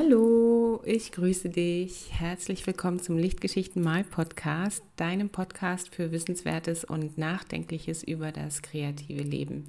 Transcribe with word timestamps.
Hallo, 0.00 0.80
ich 0.84 1.10
grüße 1.10 1.48
dich. 1.48 2.12
Herzlich 2.12 2.64
willkommen 2.68 3.00
zum 3.00 3.18
Lichtgeschichten 3.18 3.82
Mal 3.82 4.04
Podcast, 4.04 4.80
deinem 4.94 5.28
Podcast 5.28 5.92
für 5.92 6.12
Wissenswertes 6.12 6.84
und 6.84 7.18
Nachdenkliches 7.18 8.04
über 8.04 8.30
das 8.30 8.62
kreative 8.62 9.24
Leben. 9.24 9.64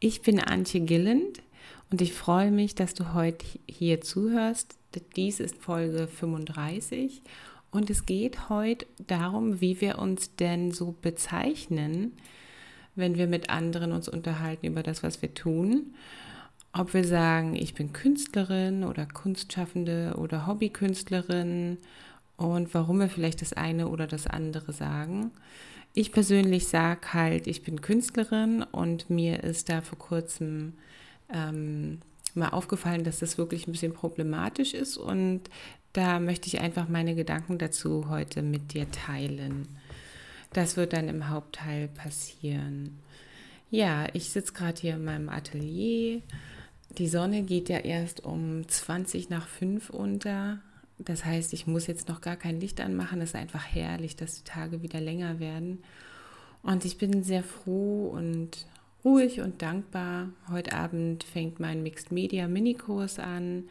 Ich 0.00 0.22
bin 0.22 0.40
Antje 0.40 0.80
Gilland 0.80 1.40
und 1.88 2.02
ich 2.02 2.14
freue 2.14 2.50
mich, 2.50 2.74
dass 2.74 2.94
du 2.94 3.14
heute 3.14 3.46
hier 3.68 4.00
zuhörst. 4.00 4.74
Dies 5.14 5.38
ist 5.38 5.56
Folge 5.56 6.08
35 6.08 7.22
und 7.70 7.90
es 7.90 8.06
geht 8.06 8.48
heute 8.48 8.86
darum, 9.06 9.60
wie 9.60 9.80
wir 9.80 10.00
uns 10.00 10.34
denn 10.34 10.72
so 10.72 10.96
bezeichnen, 11.00 12.14
wenn 12.96 13.16
wir 13.16 13.28
mit 13.28 13.50
anderen 13.50 13.92
uns 13.92 14.08
unterhalten 14.08 14.66
über 14.66 14.82
das, 14.82 15.04
was 15.04 15.22
wir 15.22 15.32
tun 15.32 15.94
ob 16.72 16.94
wir 16.94 17.04
sagen, 17.04 17.56
ich 17.56 17.74
bin 17.74 17.92
Künstlerin 17.92 18.84
oder 18.84 19.06
Kunstschaffende 19.06 20.14
oder 20.16 20.46
Hobbykünstlerin 20.46 21.78
und 22.36 22.74
warum 22.74 23.00
wir 23.00 23.08
vielleicht 23.08 23.42
das 23.42 23.52
eine 23.52 23.88
oder 23.88 24.06
das 24.06 24.26
andere 24.26 24.72
sagen. 24.72 25.32
Ich 25.92 26.12
persönlich 26.12 26.68
sage 26.68 27.12
halt, 27.12 27.48
ich 27.48 27.62
bin 27.62 27.80
Künstlerin 27.80 28.62
und 28.62 29.10
mir 29.10 29.42
ist 29.42 29.68
da 29.68 29.80
vor 29.82 29.98
kurzem 29.98 30.74
ähm, 31.32 31.98
mal 32.34 32.50
aufgefallen, 32.50 33.02
dass 33.02 33.18
das 33.18 33.36
wirklich 33.36 33.66
ein 33.66 33.72
bisschen 33.72 33.92
problematisch 33.92 34.74
ist 34.74 34.96
und 34.96 35.42
da 35.92 36.20
möchte 36.20 36.46
ich 36.46 36.60
einfach 36.60 36.88
meine 36.88 37.16
Gedanken 37.16 37.58
dazu 37.58 38.08
heute 38.08 38.42
mit 38.42 38.74
dir 38.74 38.88
teilen. 38.92 39.66
Das 40.52 40.76
wird 40.76 40.92
dann 40.92 41.08
im 41.08 41.28
Hauptteil 41.28 41.88
passieren. 41.88 43.00
Ja, 43.70 44.06
ich 44.12 44.30
sitze 44.30 44.52
gerade 44.52 44.80
hier 44.80 44.94
in 44.94 45.04
meinem 45.04 45.28
Atelier 45.28 46.22
die 46.98 47.08
Sonne 47.08 47.42
geht 47.42 47.68
ja 47.68 47.78
erst 47.78 48.24
um 48.24 48.68
20 48.68 49.30
nach 49.30 49.46
5 49.46 49.90
unter. 49.90 50.60
Das 50.98 51.24
heißt, 51.24 51.52
ich 51.52 51.66
muss 51.66 51.86
jetzt 51.86 52.08
noch 52.08 52.20
gar 52.20 52.36
kein 52.36 52.60
Licht 52.60 52.80
anmachen. 52.80 53.20
Es 53.20 53.30
ist 53.30 53.36
einfach 53.36 53.64
herrlich, 53.64 54.16
dass 54.16 54.36
die 54.36 54.44
Tage 54.44 54.82
wieder 54.82 55.00
länger 55.00 55.40
werden. 55.40 55.82
Und 56.62 56.84
ich 56.84 56.98
bin 56.98 57.22
sehr 57.22 57.42
froh 57.42 58.08
und 58.08 58.66
ruhig 59.04 59.40
und 59.40 59.62
dankbar. 59.62 60.28
Heute 60.50 60.74
Abend 60.76 61.24
fängt 61.24 61.58
mein 61.60 61.82
Mixed 61.82 62.12
Media 62.12 62.48
Minikurs 62.48 63.18
an. 63.18 63.64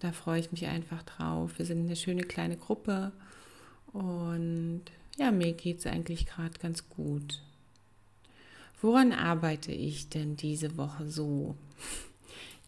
Da 0.00 0.12
freue 0.12 0.40
ich 0.40 0.52
mich 0.52 0.66
einfach 0.66 1.02
drauf. 1.02 1.58
Wir 1.58 1.66
sind 1.66 1.86
eine 1.86 1.96
schöne 1.96 2.22
kleine 2.22 2.56
Gruppe 2.56 3.12
und 3.92 4.82
ja, 5.16 5.32
mir 5.32 5.52
geht 5.52 5.80
es 5.80 5.86
eigentlich 5.86 6.26
gerade 6.26 6.58
ganz 6.60 6.88
gut. 6.88 7.42
Woran 8.80 9.12
arbeite 9.12 9.72
ich 9.72 10.08
denn 10.08 10.36
diese 10.36 10.76
Woche 10.76 11.08
so? 11.08 11.56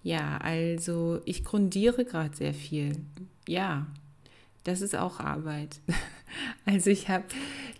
Ja, 0.03 0.39
also 0.39 1.21
ich 1.25 1.45
grundiere 1.45 2.05
gerade 2.05 2.35
sehr 2.35 2.55
viel. 2.55 2.93
Ja, 3.47 3.87
das 4.65 4.81
ist 4.81 4.97
auch 4.97 5.21
Arbeit. 5.21 5.81
Also 6.65 6.91
ich 6.91 7.09
habe 7.09 7.25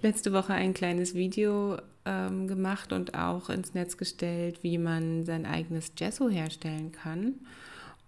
letzte 0.03 0.33
Woche 0.33 0.53
ein 0.53 0.75
kleines 0.75 1.15
Video 1.15 1.79
ähm, 2.05 2.49
gemacht 2.49 2.93
und 2.93 3.15
auch 3.15 3.49
ins 3.49 3.75
Netz 3.75 3.97
gestellt, 3.97 4.65
wie 4.65 4.77
man 4.77 5.25
sein 5.25 5.47
eigenes 5.47 5.95
Gesso 5.95 6.29
herstellen 6.29 6.91
kann. 6.91 7.35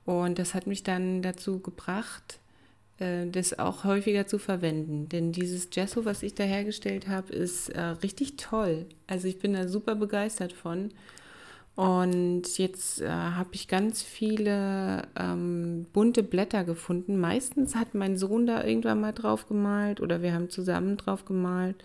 Und 0.05 0.41
das 0.41 0.55
hat 0.55 0.67
mich 0.67 0.83
dann 0.83 1.23
dazu 1.23 1.61
gebracht, 1.61 2.41
äh, 2.99 3.27
das 3.29 3.59
auch 3.59 3.85
häufiger 3.85 4.27
zu 4.27 4.39
verwenden. 4.39 5.09
Denn 5.09 5.33
dieses 5.33 5.71
Gesso, 5.71 6.05
was 6.05 6.23
ich 6.23 6.35
da 6.35 6.45
hergestellt 6.45 7.07
habe, 7.07 7.33
ist 7.33 7.69
äh, 7.69 7.81
richtig 7.81 8.37
toll. 8.37 8.87
Also 9.07 9.29
ich 9.29 9.39
bin 9.39 9.53
da 9.53 9.69
super 9.69 9.95
begeistert 9.95 10.53
von. 10.53 10.93
Und 11.75 12.59
jetzt 12.59 13.01
äh, 13.01 13.09
habe 13.09 13.51
ich 13.53 13.67
ganz 13.67 14.03
viele 14.03 15.09
ähm, 15.19 15.87
bunte 15.93 16.23
Blätter 16.23 16.65
gefunden. 16.65 17.19
Meistens 17.19 17.75
hat 17.75 17.95
mein 17.95 18.19
Sohn 18.19 18.47
da 18.47 18.65
irgendwann 18.65 19.01
mal 19.01 19.13
drauf 19.13 19.49
gemalt 19.49 20.01
oder 20.01 20.21
wir 20.21 20.35
haben 20.35 20.51
zusammen 20.51 20.99
drauf 20.99 21.25
gemalt. 21.25 21.77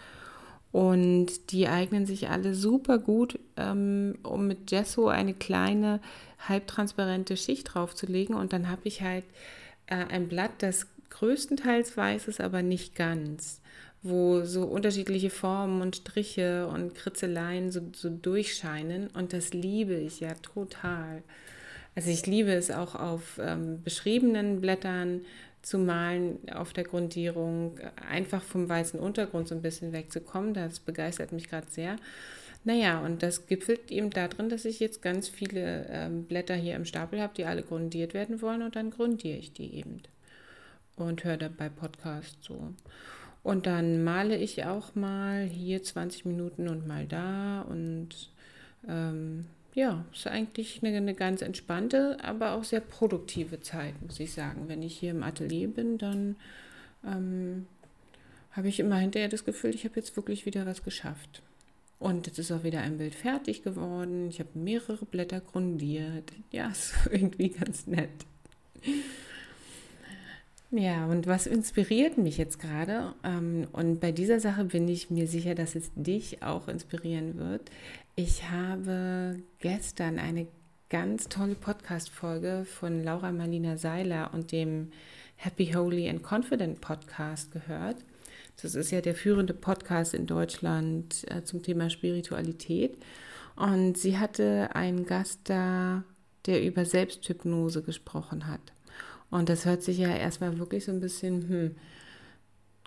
Und 0.74 1.52
die 1.52 1.70
eignen 1.70 2.06
sich 2.06 2.30
alle 2.30 2.54
super 2.54 3.00
gut, 3.00 3.40
ähm, 3.56 4.18
um 4.24 4.48
mit 4.48 4.68
Gesso 4.68 5.08
eine 5.08 5.34
kleine 5.34 6.02
halbtransparente 6.48 7.38
Schicht 7.38 7.74
draufzulegen. 7.74 8.36
Und 8.36 8.52
dann 8.52 8.70
habe 8.70 8.82
ich 8.84 9.02
halt 9.02 9.24
äh, 9.86 9.96
ein 9.96 10.28
Blatt, 10.28 10.52
das 10.60 10.88
größtenteils 11.10 11.96
weiß 11.96 12.28
ist, 12.28 12.42
aber 12.42 12.62
nicht 12.62 12.96
ganz 12.96 13.62
wo 14.08 14.44
so 14.44 14.64
unterschiedliche 14.64 15.30
Formen 15.30 15.82
und 15.82 15.96
Striche 15.96 16.68
und 16.68 16.96
Kritzeleien 16.96 17.72
so, 17.72 17.82
so 17.94 18.10
durchscheinen. 18.10 19.08
Und 19.08 19.34
das 19.34 19.54
liebe 19.54 19.96
ich 19.96 20.20
ja 20.20 20.34
total. 20.36 21.24
Also 21.96 22.10
ich 22.10 22.26
liebe 22.28 22.52
es 22.52 22.70
auch 22.70 22.96
auf 22.96 23.40
ähm, 23.42 23.82
beschriebenen 23.84 24.62
Blättern 24.62 25.22
zu 25.62 25.80
malen, 25.80 26.38
auf 26.54 26.72
der 26.72 26.84
Grundierung, 26.84 27.80
einfach 28.10 28.42
vom 28.44 28.70
weißen 28.70 29.00
Untergrund 29.00 29.48
so 29.48 29.56
ein 29.56 29.62
bisschen 29.62 29.94
wegzukommen. 29.94 30.54
Das 30.54 30.80
begeistert 30.80 31.32
mich 31.32 31.50
gerade 31.50 31.68
sehr. 31.70 31.98
Naja, 32.64 33.00
und 33.00 33.24
das 33.24 33.48
gipfelt 33.48 33.92
eben 33.92 34.10
darin, 34.10 34.50
dass 34.50 34.66
ich 34.66 34.80
jetzt 34.80 35.02
ganz 35.02 35.30
viele 35.30 35.88
ähm, 35.90 36.24
Blätter 36.26 36.56
hier 36.56 36.76
im 36.76 36.86
Stapel 36.86 37.22
habe, 37.22 37.34
die 37.36 37.46
alle 37.46 37.64
grundiert 37.64 38.14
werden 38.14 38.42
wollen 38.42 38.62
und 38.62 38.76
dann 38.76 38.92
grundiere 38.92 39.38
ich 39.38 39.54
die 39.54 39.76
eben 39.76 40.02
und 40.98 41.24
höre 41.24 41.38
dabei 41.38 41.70
Podcasts 41.70 42.46
so. 42.46 42.74
Und 43.48 43.66
dann 43.66 44.04
male 44.04 44.36
ich 44.36 44.66
auch 44.66 44.94
mal 44.94 45.46
hier 45.46 45.82
20 45.82 46.26
Minuten 46.26 46.68
und 46.68 46.86
mal 46.86 47.06
da. 47.06 47.62
Und 47.62 48.10
ähm, 48.90 49.46
ja, 49.74 50.04
ist 50.12 50.28
eigentlich 50.28 50.82
eine, 50.84 50.98
eine, 50.98 51.14
ganz 51.14 51.42
entspannte, 51.42 52.18
aber 52.22 52.52
auch 52.52 52.66
sehr 52.66 52.82
produktive 52.82 53.62
Zeit, 53.62 53.94
muss 54.02 54.20
ich 54.20 54.34
sagen. 54.34 54.66
Wenn 54.68 54.84
ich 54.84 54.98
hier 54.98 55.12
im 55.12 55.24
Atelier 55.24 55.70
bin, 55.70 55.98
dann 55.98 56.36
ähm, 57.06 57.68
habe 58.52 58.68
ich 58.68 58.82
immer 58.82 58.98
hinterher 58.98 59.30
das 59.30 59.46
Gefühl, 59.46 59.74
ich 59.74 59.86
habe 59.86 59.96
jetzt 59.96 60.18
wirklich 60.18 60.46
wieder 60.46 60.66
was 60.66 60.84
geschafft. 60.84 61.42
Und 62.00 62.28
jetzt 62.28 62.40
ist 62.40 62.52
auch 62.52 62.66
wieder 62.66 62.82
ein 62.82 62.98
Bild 62.98 63.16
fertig 63.16 63.64
geworden. 63.64 64.28
Ich 64.28 64.42
habe 64.42 64.50
mehrere 64.56 65.06
Blätter 65.06 65.40
grundiert. 65.40 66.34
Ja, 66.52 66.68
ist 66.72 66.96
irgendwie 67.10 67.48
ganz 67.48 67.88
nett. 67.88 68.10
Ja, 70.70 71.06
und 71.06 71.28
was 71.28 71.48
inspiriert 71.48 72.18
mich 72.18 72.38
jetzt 72.38 72.60
gerade? 72.60 73.14
Ähm, 73.24 73.68
und 73.72 74.02
bei 74.02 74.12
dieser 74.12 74.42
Sache 74.42 74.66
bin 74.66 74.88
ich 74.90 75.10
mir 75.10 75.28
sicher, 75.28 75.56
dass 75.56 75.76
es 75.76 75.92
dich 75.96 76.44
auch 76.44 76.68
inspirieren 76.68 77.38
wird. 77.38 77.72
Ich 78.16 78.50
habe 78.50 79.40
gestern 79.60 80.20
eine 80.20 80.48
ganz 80.90 81.30
tolle 81.30 81.56
Podcast-Folge 81.56 82.66
von 82.66 83.02
Laura 83.02 83.32
Marlina 83.32 83.78
Seiler 83.78 84.32
und 84.34 84.52
dem 84.52 84.92
Happy, 85.38 85.72
Holy 85.74 86.10
and 86.10 86.22
Confident 86.22 86.82
Podcast 86.82 87.52
gehört. 87.52 87.98
Das 88.62 88.76
ist 88.76 88.92
ja 88.92 89.00
der 89.00 89.16
führende 89.16 89.54
Podcast 89.54 90.14
in 90.14 90.26
Deutschland 90.26 91.24
äh, 91.32 91.44
zum 91.44 91.64
Thema 91.64 91.90
Spiritualität. 91.90 92.98
Und 93.56 93.98
sie 93.98 94.18
hatte 94.18 94.76
einen 94.76 95.06
Gast 95.06 95.42
da, 95.46 96.04
der 96.46 96.64
über 96.64 96.84
Selbsthypnose 96.84 97.84
gesprochen 97.84 98.48
hat. 98.48 98.74
Und 99.30 99.50
das 99.50 99.66
hört 99.66 99.84
sich 99.84 99.98
ja 99.98 100.16
erstmal 100.16 100.58
wirklich 100.58 100.86
so 100.86 100.92
ein 100.92 101.00
bisschen 101.00 101.50
hm, 101.50 101.76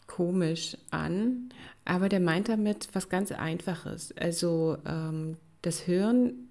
komisch 0.06 0.77
an, 0.91 1.51
aber 1.84 2.09
der 2.09 2.21
meint 2.21 2.49
damit 2.49 2.89
was 2.93 3.09
ganz 3.09 3.31
Einfaches. 3.31 4.15
Also 4.17 4.79
ähm, 4.87 5.37
das 5.62 5.81
Hirn, 5.81 6.49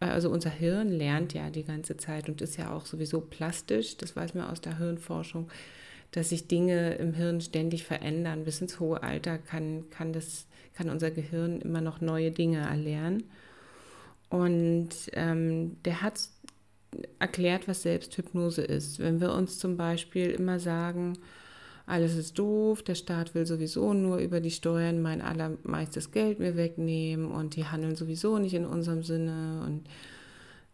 äh, 0.00 0.06
also 0.06 0.30
unser 0.30 0.50
Hirn 0.50 0.88
lernt 0.88 1.34
ja 1.34 1.50
die 1.50 1.64
ganze 1.64 1.96
Zeit 1.96 2.28
und 2.28 2.40
ist 2.40 2.56
ja 2.56 2.74
auch 2.74 2.86
sowieso 2.86 3.20
plastisch, 3.20 3.96
das 3.98 4.16
weiß 4.16 4.34
man 4.34 4.48
aus 4.48 4.60
der 4.60 4.78
Hirnforschung, 4.78 5.48
dass 6.10 6.30
sich 6.30 6.48
Dinge 6.48 6.94
im 6.94 7.12
Hirn 7.12 7.40
ständig 7.40 7.84
verändern. 7.84 8.44
Bis 8.44 8.60
ins 8.60 8.80
hohe 8.80 9.02
Alter 9.02 9.38
kann, 9.38 9.90
kann, 9.90 10.12
das, 10.12 10.46
kann 10.74 10.88
unser 10.88 11.10
Gehirn 11.10 11.60
immer 11.60 11.82
noch 11.82 12.00
neue 12.00 12.30
Dinge 12.30 12.60
erlernen. 12.60 13.24
Und 14.30 14.90
ähm, 15.12 15.82
der 15.84 16.02
hat 16.02 16.28
erklärt, 17.18 17.68
was 17.68 17.82
Selbsthypnose 17.82 18.62
ist. 18.62 18.98
Wenn 18.98 19.20
wir 19.20 19.32
uns 19.32 19.58
zum 19.58 19.76
Beispiel 19.76 20.30
immer 20.30 20.58
sagen, 20.58 21.18
alles 21.86 22.16
ist 22.16 22.38
doof, 22.38 22.82
der 22.82 22.94
Staat 22.94 23.34
will 23.34 23.46
sowieso 23.46 23.94
nur 23.94 24.18
über 24.18 24.40
die 24.40 24.50
Steuern 24.50 25.00
mein 25.00 25.22
allermeistes 25.22 26.10
Geld 26.10 26.38
mir 26.38 26.56
wegnehmen 26.56 27.30
und 27.30 27.56
die 27.56 27.64
handeln 27.64 27.96
sowieso 27.96 28.38
nicht 28.38 28.54
in 28.54 28.66
unserem 28.66 29.02
Sinne 29.02 29.62
und 29.66 29.88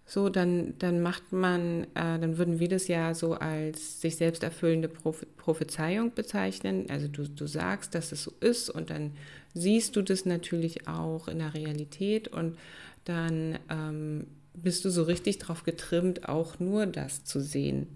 so, 0.07 0.29
dann, 0.29 0.75
dann 0.79 1.01
macht 1.01 1.33
man, 1.33 1.85
äh, 1.95 2.19
dann 2.19 2.37
würden 2.37 2.61
wir 2.61 2.69
das 2.69 2.89
ja 2.89 3.15
so 3.15 3.35
als 3.35 4.03
sich 4.03 4.17
selbst 4.17 4.43
erfüllende 4.43 4.89
Prophezeiung 4.89 6.13
bezeichnen. 6.15 6.87
Also 6.91 7.09
du, 7.09 7.27
du 7.27 7.47
sagst, 7.47 7.95
dass 7.95 8.13
es 8.13 8.25
so 8.25 8.33
ist 8.41 8.69
und 8.69 8.91
dann 8.91 9.13
siehst 9.55 9.97
du 9.97 10.03
das 10.03 10.27
natürlich 10.27 10.89
auch 10.89 11.27
in 11.27 11.39
der 11.39 11.55
Realität 11.55 12.29
und 12.29 12.59
dann 13.05 13.59
ähm, 13.71 14.27
bist 14.55 14.85
du 14.85 14.91
so 14.91 15.03
richtig 15.03 15.39
drauf 15.39 15.65
getrimmt, 15.65 16.29
auch 16.29 16.59
nur 16.59 16.87
das 16.87 17.25
zu 17.25 17.41
sehen. 17.41 17.89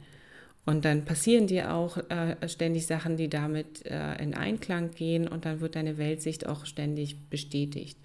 Und 0.66 0.84
dann 0.84 1.06
passieren 1.06 1.46
dir 1.46 1.72
auch 1.72 1.96
äh, 2.10 2.46
ständig 2.46 2.86
Sachen, 2.86 3.16
die 3.16 3.28
damit 3.28 3.86
äh, 3.86 4.22
in 4.22 4.34
Einklang 4.34 4.90
gehen 4.90 5.26
und 5.26 5.46
dann 5.46 5.60
wird 5.60 5.76
deine 5.76 5.96
Weltsicht 5.96 6.46
auch 6.46 6.66
ständig 6.66 7.30
bestätigt. 7.30 7.98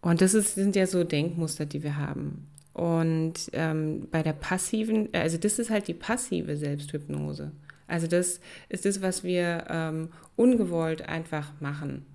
Und 0.00 0.22
das 0.22 0.32
ist, 0.32 0.54
sind 0.54 0.74
ja 0.74 0.86
so 0.86 1.04
Denkmuster, 1.04 1.66
die 1.66 1.82
wir 1.82 1.98
haben. 1.98 2.46
Und 2.72 3.50
ähm, 3.52 4.08
bei 4.10 4.22
der 4.22 4.32
passiven, 4.32 5.10
also 5.12 5.36
das 5.36 5.58
ist 5.58 5.68
halt 5.68 5.88
die 5.88 5.94
passive 5.94 6.56
Selbsthypnose. 6.56 7.52
Also 7.86 8.06
das 8.06 8.40
ist 8.68 8.86
das, 8.86 9.02
was 9.02 9.24
wir 9.24 9.66
ähm, 9.68 10.08
ungewollt 10.36 11.02
einfach 11.02 11.52
machen, 11.60 12.06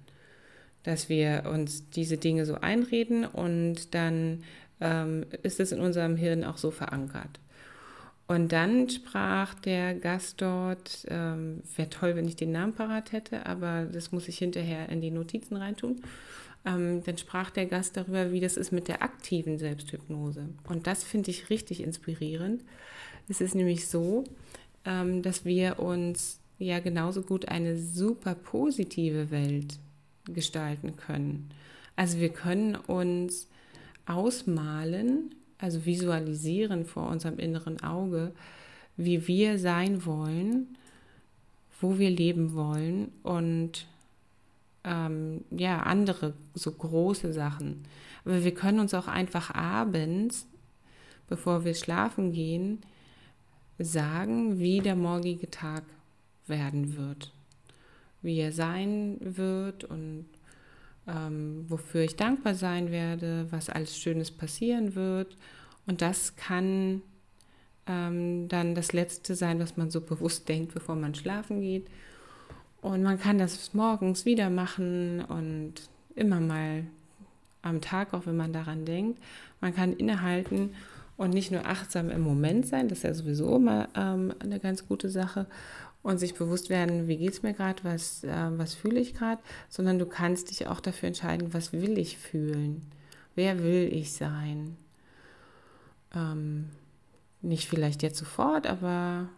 dass 0.83 1.09
wir 1.09 1.43
uns 1.51 1.89
diese 1.89 2.17
Dinge 2.17 2.45
so 2.45 2.55
einreden 2.55 3.25
und 3.25 3.93
dann 3.93 4.43
ähm, 4.81 5.25
ist 5.43 5.59
es 5.59 5.71
in 5.71 5.79
unserem 5.79 6.15
Hirn 6.15 6.43
auch 6.43 6.57
so 6.57 6.71
verankert. 6.71 7.39
Und 8.27 8.51
dann 8.51 8.89
sprach 8.89 9.53
der 9.53 9.93
Gast 9.93 10.41
dort, 10.41 11.05
ähm, 11.09 11.61
wäre 11.75 11.89
toll, 11.89 12.15
wenn 12.15 12.27
ich 12.27 12.35
den 12.35 12.51
Namen 12.51 12.73
parat 12.73 13.11
hätte, 13.11 13.45
aber 13.45 13.85
das 13.85 14.11
muss 14.11 14.27
ich 14.27 14.39
hinterher 14.39 14.89
in 14.89 15.01
die 15.01 15.11
Notizen 15.11 15.57
reintun. 15.57 16.01
Ähm, 16.65 17.03
dann 17.03 17.19
sprach 17.19 17.51
der 17.51 17.67
Gast 17.67 17.95
darüber, 17.95 18.31
wie 18.31 18.39
das 18.39 18.57
ist 18.57 18.71
mit 18.71 18.87
der 18.87 19.03
aktiven 19.03 19.59
Selbsthypnose. 19.59 20.49
Und 20.67 20.87
das 20.87 21.03
finde 21.03 21.29
ich 21.29 21.51
richtig 21.51 21.81
inspirierend. 21.81 22.63
Es 23.29 23.41
ist 23.41 23.53
nämlich 23.53 23.87
so, 23.87 24.23
ähm, 24.85 25.21
dass 25.21 25.45
wir 25.45 25.79
uns 25.79 26.39
ja 26.57 26.79
genauso 26.79 27.21
gut 27.21 27.47
eine 27.47 27.77
super 27.77 28.33
positive 28.33 29.29
Welt 29.29 29.77
gestalten 30.25 30.95
können. 30.95 31.49
Also 31.95 32.19
wir 32.19 32.29
können 32.29 32.75
uns 32.75 33.47
ausmalen, 34.05 35.35
also 35.57 35.85
visualisieren 35.85 36.85
vor 36.85 37.09
unserem 37.09 37.39
inneren 37.39 37.81
Auge, 37.81 38.33
wie 38.97 39.27
wir 39.27 39.59
sein 39.59 40.05
wollen, 40.05 40.77
wo 41.81 41.97
wir 41.97 42.09
leben 42.09 42.53
wollen 42.53 43.11
und 43.23 43.87
ähm, 44.83 45.43
ja, 45.51 45.81
andere 45.81 46.33
so 46.53 46.71
große 46.71 47.33
Sachen. 47.33 47.83
Aber 48.23 48.43
wir 48.43 48.53
können 48.53 48.79
uns 48.79 48.93
auch 48.93 49.07
einfach 49.07 49.53
abends, 49.53 50.47
bevor 51.27 51.65
wir 51.65 51.73
schlafen 51.73 52.31
gehen, 52.31 52.81
sagen, 53.77 54.59
wie 54.59 54.79
der 54.79 54.95
morgige 54.95 55.49
Tag 55.49 55.83
werden 56.47 56.95
wird, 56.95 57.33
wie 58.21 58.39
er 58.39 58.51
sein 58.51 59.17
wird 59.19 59.83
und 59.83 60.25
ähm, 61.07 61.65
wofür 61.67 62.01
ich 62.01 62.15
dankbar 62.15 62.55
sein 62.55 62.91
werde, 62.91 63.47
was 63.51 63.69
alles 63.69 63.97
Schönes 63.97 64.31
passieren 64.31 64.95
wird. 64.95 65.37
Und 65.85 66.01
das 66.01 66.35
kann 66.35 67.01
ähm, 67.87 68.47
dann 68.47 68.75
das 68.75 68.93
Letzte 68.93 69.35
sein, 69.35 69.59
was 69.59 69.77
man 69.77 69.91
so 69.91 70.01
bewusst 70.01 70.49
denkt, 70.49 70.73
bevor 70.73 70.95
man 70.95 71.15
schlafen 71.15 71.61
geht. 71.61 71.87
Und 72.81 73.03
man 73.03 73.19
kann 73.19 73.37
das 73.37 73.73
morgens 73.73 74.25
wieder 74.25 74.49
machen 74.49 75.23
und 75.25 75.73
immer 76.15 76.39
mal 76.39 76.85
am 77.61 77.81
Tag, 77.81 78.13
auch 78.13 78.25
wenn 78.25 78.37
man 78.37 78.53
daran 78.53 78.85
denkt. 78.85 79.19
Man 79.59 79.73
kann 79.73 79.93
innehalten 79.93 80.71
und 81.17 81.31
nicht 81.31 81.51
nur 81.51 81.65
achtsam 81.65 82.09
im 82.09 82.21
Moment 82.21 82.67
sein, 82.67 82.87
das 82.87 82.99
ist 82.99 83.03
ja 83.03 83.13
sowieso 83.13 83.55
immer 83.55 83.87
ähm, 83.95 84.33
eine 84.39 84.59
ganz 84.59 84.87
gute 84.87 85.09
Sache, 85.09 85.47
und 86.05 86.19
sich 86.19 86.35
bewusst 86.35 86.69
werden, 86.69 87.07
wie 87.07 87.17
geht 87.17 87.33
es 87.33 87.41
mir 87.41 87.53
gerade, 87.53 87.83
was, 87.83 88.23
äh, 88.23 88.51
was 88.51 88.75
fühle 88.75 88.99
ich 88.99 89.15
gerade, 89.15 89.41
sondern 89.69 89.97
du 89.97 90.05
kannst 90.05 90.51
dich 90.51 90.67
auch 90.67 90.79
dafür 90.79 91.07
entscheiden, 91.07 91.51
was 91.51 91.73
will 91.73 91.97
ich 91.97 92.19
fühlen, 92.19 92.83
wer 93.33 93.63
will 93.63 93.89
ich 93.91 94.13
sein. 94.13 94.77
Ähm, 96.13 96.69
nicht 97.41 97.67
vielleicht 97.67 98.03
jetzt 98.03 98.19
sofort, 98.19 98.67
aber 98.67 99.29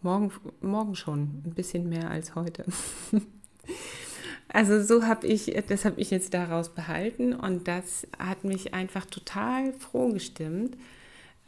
morgen, 0.00 0.30
morgen 0.60 0.94
schon, 0.94 1.42
ein 1.44 1.54
bisschen 1.56 1.88
mehr 1.88 2.12
als 2.12 2.36
heute. 2.36 2.64
also 4.48 4.80
so 4.80 5.04
habe 5.04 5.26
ich, 5.26 5.52
das 5.66 5.84
habe 5.84 6.00
ich 6.00 6.12
jetzt 6.12 6.32
daraus 6.32 6.68
behalten 6.68 7.34
und 7.34 7.66
das 7.66 8.06
hat 8.20 8.44
mich 8.44 8.72
einfach 8.72 9.04
total 9.04 9.72
froh 9.72 10.12
gestimmt, 10.12 10.76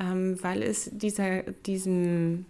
ähm, 0.00 0.43
weil 0.43 0.64
es 0.64 0.91
dieser, 0.93 1.43
diesem 1.43 2.47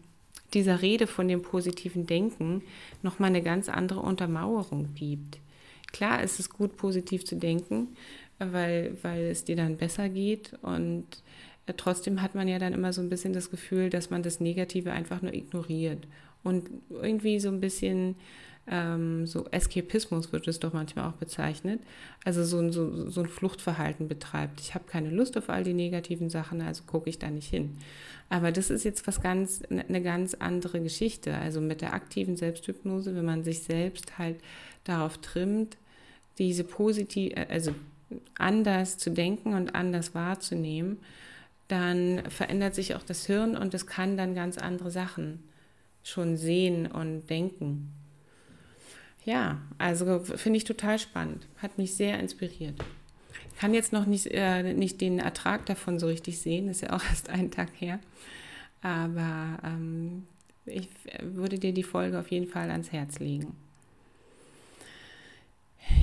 dieser 0.55 0.82
Rede 0.82 1.06
von 1.06 1.29
dem 1.29 1.43
positiven 1.43 2.06
Denken 2.06 2.62
nochmal 3.02 3.31
eine 3.31 3.43
ganz 3.43 3.69
andere 3.69 4.00
Untermauerung 4.00 4.94
gibt. 4.94 5.38
Klar 5.93 6.23
ist 6.23 6.38
es 6.41 6.50
gut, 6.50 6.76
positiv 6.76 7.25
zu 7.25 7.37
denken, 7.37 7.88
weil, 8.38 8.97
weil 9.02 9.25
es 9.25 9.44
dir 9.44 9.56
dann 9.56 9.76
besser 9.76 10.08
geht 10.08 10.58
und 10.62 11.05
äh, 11.67 11.75
trotzdem 11.76 12.23
hat 12.23 12.35
man 12.35 12.49
ja 12.49 12.58
dann 12.58 12.73
immer 12.73 12.93
so 12.93 13.00
ein 13.00 13.11
bisschen 13.11 13.32
das 13.32 13.50
Gefühl, 13.50 13.91
dass 13.91 14.11
man 14.11 14.23
das 14.23 14.41
Negative 14.41 14.93
einfach 14.93 15.23
nur 15.23 15.35
ignoriert 15.35 16.06
und 16.43 16.70
irgendwie 16.91 17.38
so 17.41 17.49
ein 17.49 17.61
bisschen 17.61 18.17
ähm, 18.66 19.26
so 19.26 19.46
Eskapismus 19.50 20.32
wird 20.32 20.46
es 20.46 20.60
doch 20.60 20.72
manchmal 20.72 21.08
auch 21.08 21.14
bezeichnet, 21.14 21.80
also 22.24 22.44
so, 22.44 22.70
so, 22.70 23.10
so 23.10 23.20
ein 23.22 23.28
Fluchtverhalten 23.28 24.08
betreibt. 24.08 24.60
Ich 24.60 24.74
habe 24.74 24.84
keine 24.86 25.10
Lust 25.10 25.36
auf 25.36 25.48
all 25.48 25.64
die 25.64 25.74
negativen 25.74 26.30
Sachen, 26.30 26.60
also 26.60 26.84
gucke 26.86 27.10
ich 27.10 27.18
da 27.18 27.30
nicht 27.30 27.48
hin. 27.48 27.76
Aber 28.28 28.52
das 28.52 28.70
ist 28.70 28.84
jetzt 28.84 29.06
was 29.06 29.20
ganz, 29.20 29.62
eine 29.68 29.84
ne 29.88 30.02
ganz 30.02 30.34
andere 30.34 30.80
Geschichte. 30.80 31.34
Also 31.34 31.60
mit 31.60 31.80
der 31.80 31.94
aktiven 31.94 32.36
Selbsthypnose, 32.36 33.14
wenn 33.16 33.24
man 33.24 33.42
sich 33.42 33.64
selbst 33.64 34.18
halt 34.18 34.36
darauf 34.84 35.18
trimmt, 35.18 35.76
diese 36.38 36.62
positiv, 36.62 37.32
äh, 37.36 37.46
also 37.50 37.74
anders 38.38 38.98
zu 38.98 39.10
denken 39.10 39.54
und 39.54 39.74
anders 39.74 40.14
wahrzunehmen, 40.14 40.98
dann 41.68 42.22
verändert 42.28 42.74
sich 42.74 42.94
auch 42.94 43.02
das 43.02 43.26
Hirn 43.26 43.56
und 43.56 43.74
es 43.74 43.86
kann 43.86 44.16
dann 44.16 44.34
ganz 44.34 44.58
andere 44.58 44.90
Sachen 44.90 45.42
schon 46.02 46.36
sehen 46.36 46.86
und 46.86 47.28
denken. 47.28 47.92
Ja, 49.25 49.61
also 49.78 50.20
finde 50.20 50.56
ich 50.56 50.64
total 50.64 50.99
spannend. 50.99 51.46
Hat 51.58 51.78
mich 51.78 51.94
sehr 51.94 52.19
inspiriert. 52.19 52.82
Kann 53.58 53.75
jetzt 53.75 53.93
noch 53.93 54.06
nicht, 54.06 54.26
äh, 54.28 54.72
nicht 54.72 55.00
den 55.00 55.19
Ertrag 55.19 55.67
davon 55.67 55.99
so 55.99 56.06
richtig 56.06 56.38
sehen, 56.38 56.69
ist 56.69 56.81
ja 56.81 56.93
auch 56.94 57.05
erst 57.11 57.28
einen 57.28 57.50
Tag 57.50 57.69
her. 57.78 58.00
Aber 58.82 59.58
ähm, 59.62 60.26
ich 60.64 60.88
würde 61.22 61.58
dir 61.58 61.72
die 61.72 61.82
Folge 61.82 62.19
auf 62.19 62.31
jeden 62.31 62.49
Fall 62.49 62.70
ans 62.70 62.93
Herz 62.93 63.19
legen. 63.19 63.55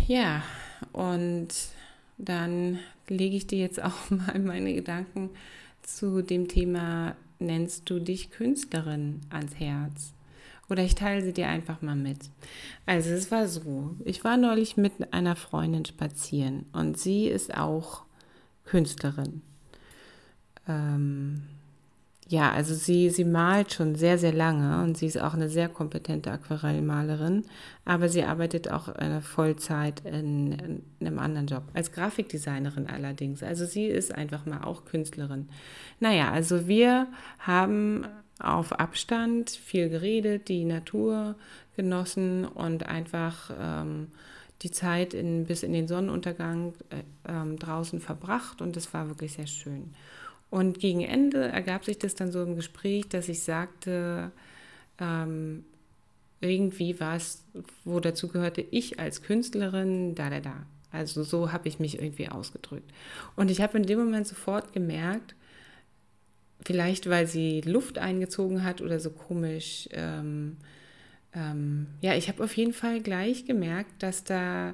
Ja, 0.08 0.44
und 0.94 1.48
dann 2.18 2.80
lege 3.08 3.36
ich 3.36 3.48
dir 3.48 3.60
jetzt 3.60 3.82
auch 3.84 4.10
mal 4.10 4.40
meine 4.40 4.74
Gedanken 4.74 5.32
zu 5.82 6.22
dem 6.22 6.48
Thema, 6.48 7.16
nennst 7.40 7.90
du 7.90 8.00
dich 8.00 8.30
Künstlerin 8.30 9.22
ans 9.30 9.56
Herz? 9.56 10.14
Oder 10.70 10.84
ich 10.84 10.96
teile 10.96 11.22
sie 11.22 11.34
dir 11.34 11.48
einfach 11.48 11.82
mal 11.82 11.96
mit. 11.96 12.30
Also 12.86 13.12
es 13.12 13.32
war 13.32 13.48
so, 13.48 13.96
ich 14.04 14.24
war 14.24 14.38
neulich 14.38 14.76
mit 14.76 15.14
einer 15.14 15.36
Freundin 15.36 15.86
spazieren 15.86 16.66
und 16.74 16.98
sie 16.98 17.28
ist 17.28 17.56
auch 17.56 18.04
Künstlerin. 18.66 19.42
Ähm, 20.68 21.44
ja, 22.30 22.52
also 22.52 22.74
sie, 22.74 23.10
sie 23.10 23.24
malt 23.24 23.74
schon 23.74 23.96
sehr, 23.96 24.18
sehr 24.18 24.34
lange 24.34 24.84
und 24.84 24.98
sie 24.98 25.06
ist 25.06 25.18
auch 25.18 25.34
eine 25.34 25.48
sehr 25.48 25.70
kompetente 25.70 26.30
Aquarellmalerin, 26.30 27.46
aber 27.86 28.10
sie 28.10 28.24
arbeitet 28.24 28.70
auch 28.70 28.90
eine 28.90 29.22
Vollzeit 29.22 30.02
in, 30.02 30.52
in, 30.52 30.84
einem 31.00 31.20
anderen 31.20 31.48
Job, 31.48 31.64
als 31.74 31.94
Grafikdesignerin 31.94 32.88
allerdings. 32.88 33.44
Also 33.44 33.66
sie 33.66 33.86
ist 33.86 34.14
einfach 34.14 34.46
mal 34.46 34.64
auch 34.66 34.84
Künstlerin. 34.84 35.48
Naja, 36.02 36.30
also 36.30 36.68
wir 36.68 37.08
haben 37.40 38.06
auf 38.40 38.74
Abstand 38.74 39.50
viel 39.50 39.90
geredet, 39.90 40.48
die 40.48 40.66
Natur 40.66 41.36
genossen 41.76 42.46
und 42.46 42.88
einfach 42.88 43.52
ähm, 43.60 44.08
die 44.62 44.72
Zeit 44.72 45.14
in, 45.14 45.46
bis 45.46 45.64
in 45.64 45.74
den 45.74 45.88
Sonnenuntergang 45.88 46.74
äh, 46.90 47.04
ähm, 47.28 47.58
draußen 47.58 48.00
verbracht 48.00 48.62
und 48.62 48.76
es 48.78 48.94
war 48.94 49.08
wirklich 49.08 49.34
sehr 49.34 49.48
schön. 49.48 49.94
Und 50.50 50.80
gegen 50.80 51.02
Ende 51.02 51.48
ergab 51.50 51.86
sich 51.86 52.00
das 52.00 52.16
dann 52.16 52.32
so 52.32 52.42
im 52.42 52.56
Gespräch, 52.56 53.10
dass 53.10 53.28
ich 53.30 53.44
sagte, 53.44 54.32
ähm, 55.00 55.66
irgendwie 56.40 57.00
war 57.00 57.16
es, 57.16 57.44
wo 57.84 58.00
dazu 58.00 58.28
gehörte, 58.28 58.62
ich 58.62 59.00
als 59.00 59.24
Künstlerin, 59.24 60.16
da, 60.16 60.30
da, 60.30 60.40
da. 60.40 60.66
Also 60.92 61.24
so 61.24 61.52
habe 61.52 61.68
ich 61.68 61.80
mich 61.80 62.00
irgendwie 62.00 62.30
ausgedrückt. 62.30 62.92
Und 63.36 63.52
ich 63.52 63.62
habe 63.62 63.78
in 63.78 63.86
dem 63.86 64.00
Moment 64.00 64.26
sofort 64.26 64.74
gemerkt, 64.74 65.36
vielleicht 66.68 67.10
weil 67.10 67.28
sie 67.28 67.62
Luft 67.62 67.98
eingezogen 67.98 68.66
hat 68.66 68.82
oder 68.82 69.00
so 69.00 69.10
komisch. 69.10 69.88
Ähm, 69.94 70.58
ähm, 71.34 71.88
ja, 72.02 72.14
ich 72.14 72.28
habe 72.28 72.44
auf 72.44 72.58
jeden 72.58 72.74
Fall 72.74 73.00
gleich 73.00 73.46
gemerkt, 73.46 74.04
dass 74.04 74.26
da 74.26 74.74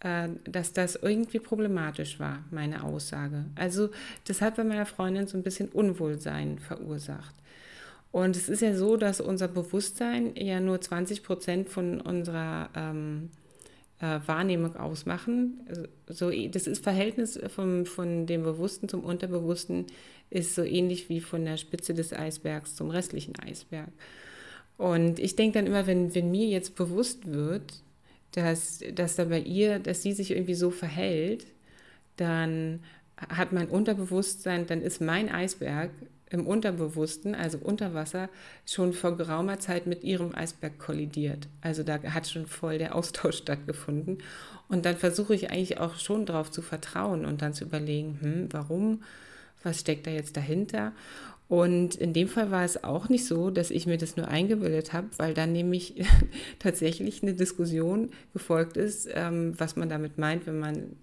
äh, 0.00 0.28
dass 0.44 0.72
das 0.72 0.94
irgendwie 0.94 1.40
problematisch 1.40 2.20
war, 2.20 2.44
meine 2.52 2.84
Aussage. 2.84 3.46
Also 3.56 3.90
das 4.28 4.40
hat 4.40 4.54
bei 4.54 4.62
meiner 4.62 4.86
Freundin 4.86 5.26
so 5.26 5.36
ein 5.36 5.42
bisschen 5.42 5.68
Unwohlsein 5.68 6.60
verursacht. 6.60 7.34
Und 8.12 8.36
es 8.36 8.48
ist 8.48 8.62
ja 8.62 8.76
so, 8.76 8.96
dass 8.96 9.20
unser 9.20 9.48
Bewusstsein 9.48 10.36
ja 10.36 10.60
nur 10.60 10.80
20 10.80 11.24
Prozent 11.24 11.70
von 11.70 12.00
unserer 12.00 12.70
ähm, 12.76 13.30
äh, 14.02 14.20
Wahrnehmung 14.26 14.76
ausmachen. 14.76 15.60
Also, 15.68 15.86
so, 16.08 16.48
das 16.48 16.66
ist 16.66 16.82
Verhältnis 16.82 17.38
vom, 17.54 17.86
von 17.86 18.26
dem 18.26 18.42
Bewussten 18.42 18.88
zum 18.88 19.04
Unterbewussten 19.04 19.86
ist 20.28 20.54
so 20.54 20.62
ähnlich 20.62 21.08
wie 21.08 21.20
von 21.20 21.44
der 21.44 21.56
Spitze 21.56 21.94
des 21.94 22.12
Eisbergs 22.12 22.74
zum 22.74 22.90
restlichen 22.90 23.38
Eisberg. 23.38 23.90
Und 24.76 25.18
ich 25.18 25.36
denke 25.36 25.58
dann 25.58 25.66
immer, 25.66 25.86
wenn, 25.86 26.14
wenn 26.14 26.30
mir 26.30 26.48
jetzt 26.48 26.74
bewusst 26.74 27.30
wird, 27.32 27.82
dass, 28.32 28.82
dass 28.94 29.16
da 29.16 29.26
bei 29.26 29.40
ihr, 29.40 29.78
dass 29.78 30.02
sie 30.02 30.12
sich 30.12 30.30
irgendwie 30.30 30.54
so 30.54 30.70
verhält, 30.70 31.46
dann 32.16 32.80
hat 33.16 33.52
mein 33.52 33.68
Unterbewusstsein, 33.68 34.66
dann 34.66 34.82
ist 34.82 35.00
mein 35.00 35.28
Eisberg 35.28 35.90
im 36.32 36.46
Unterbewussten, 36.46 37.34
also 37.34 37.58
unter 37.58 37.94
Wasser, 37.94 38.28
schon 38.66 38.92
vor 38.92 39.16
geraumer 39.16 39.58
Zeit 39.58 39.86
mit 39.86 40.02
ihrem 40.04 40.34
Eisberg 40.34 40.78
kollidiert. 40.78 41.48
Also 41.60 41.82
da 41.82 42.02
hat 42.02 42.26
schon 42.26 42.46
voll 42.46 42.78
der 42.78 42.94
Austausch 42.94 43.36
stattgefunden. 43.38 44.18
Und 44.68 44.84
dann 44.84 44.96
versuche 44.96 45.34
ich 45.34 45.50
eigentlich 45.50 45.78
auch 45.78 45.96
schon 45.96 46.26
darauf 46.26 46.50
zu 46.50 46.62
vertrauen 46.62 47.24
und 47.24 47.42
dann 47.42 47.54
zu 47.54 47.64
überlegen, 47.64 48.18
hm, 48.20 48.48
warum, 48.50 49.02
was 49.62 49.80
steckt 49.80 50.06
da 50.06 50.10
jetzt 50.10 50.36
dahinter? 50.36 50.92
Und 51.48 51.96
in 51.96 52.14
dem 52.14 52.28
Fall 52.28 52.50
war 52.50 52.64
es 52.64 52.82
auch 52.82 53.10
nicht 53.10 53.26
so, 53.26 53.50
dass 53.50 53.70
ich 53.70 53.86
mir 53.86 53.98
das 53.98 54.16
nur 54.16 54.26
eingebildet 54.26 54.94
habe, 54.94 55.08
weil 55.18 55.34
dann 55.34 55.52
nämlich 55.52 56.02
tatsächlich 56.58 57.22
eine 57.22 57.34
Diskussion 57.34 58.08
gefolgt 58.32 58.78
ist, 58.78 59.06
ähm, 59.12 59.52
was 59.58 59.76
man 59.76 59.90
damit 59.90 60.16
meint, 60.16 60.46
wenn 60.46 60.58
man 60.58 60.96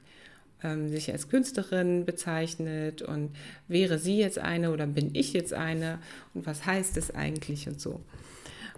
ähm, 0.63 0.89
sich 0.89 1.11
als 1.11 1.29
Künstlerin 1.29 2.05
bezeichnet 2.05 3.01
und 3.01 3.31
wäre 3.67 3.99
sie 3.99 4.17
jetzt 4.17 4.39
eine 4.39 4.71
oder 4.71 4.87
bin 4.87 5.11
ich 5.13 5.33
jetzt 5.33 5.53
eine 5.53 5.99
und 6.33 6.45
was 6.45 6.65
heißt 6.65 6.97
es 6.97 7.13
eigentlich 7.13 7.67
und 7.67 7.79
so. 7.79 8.01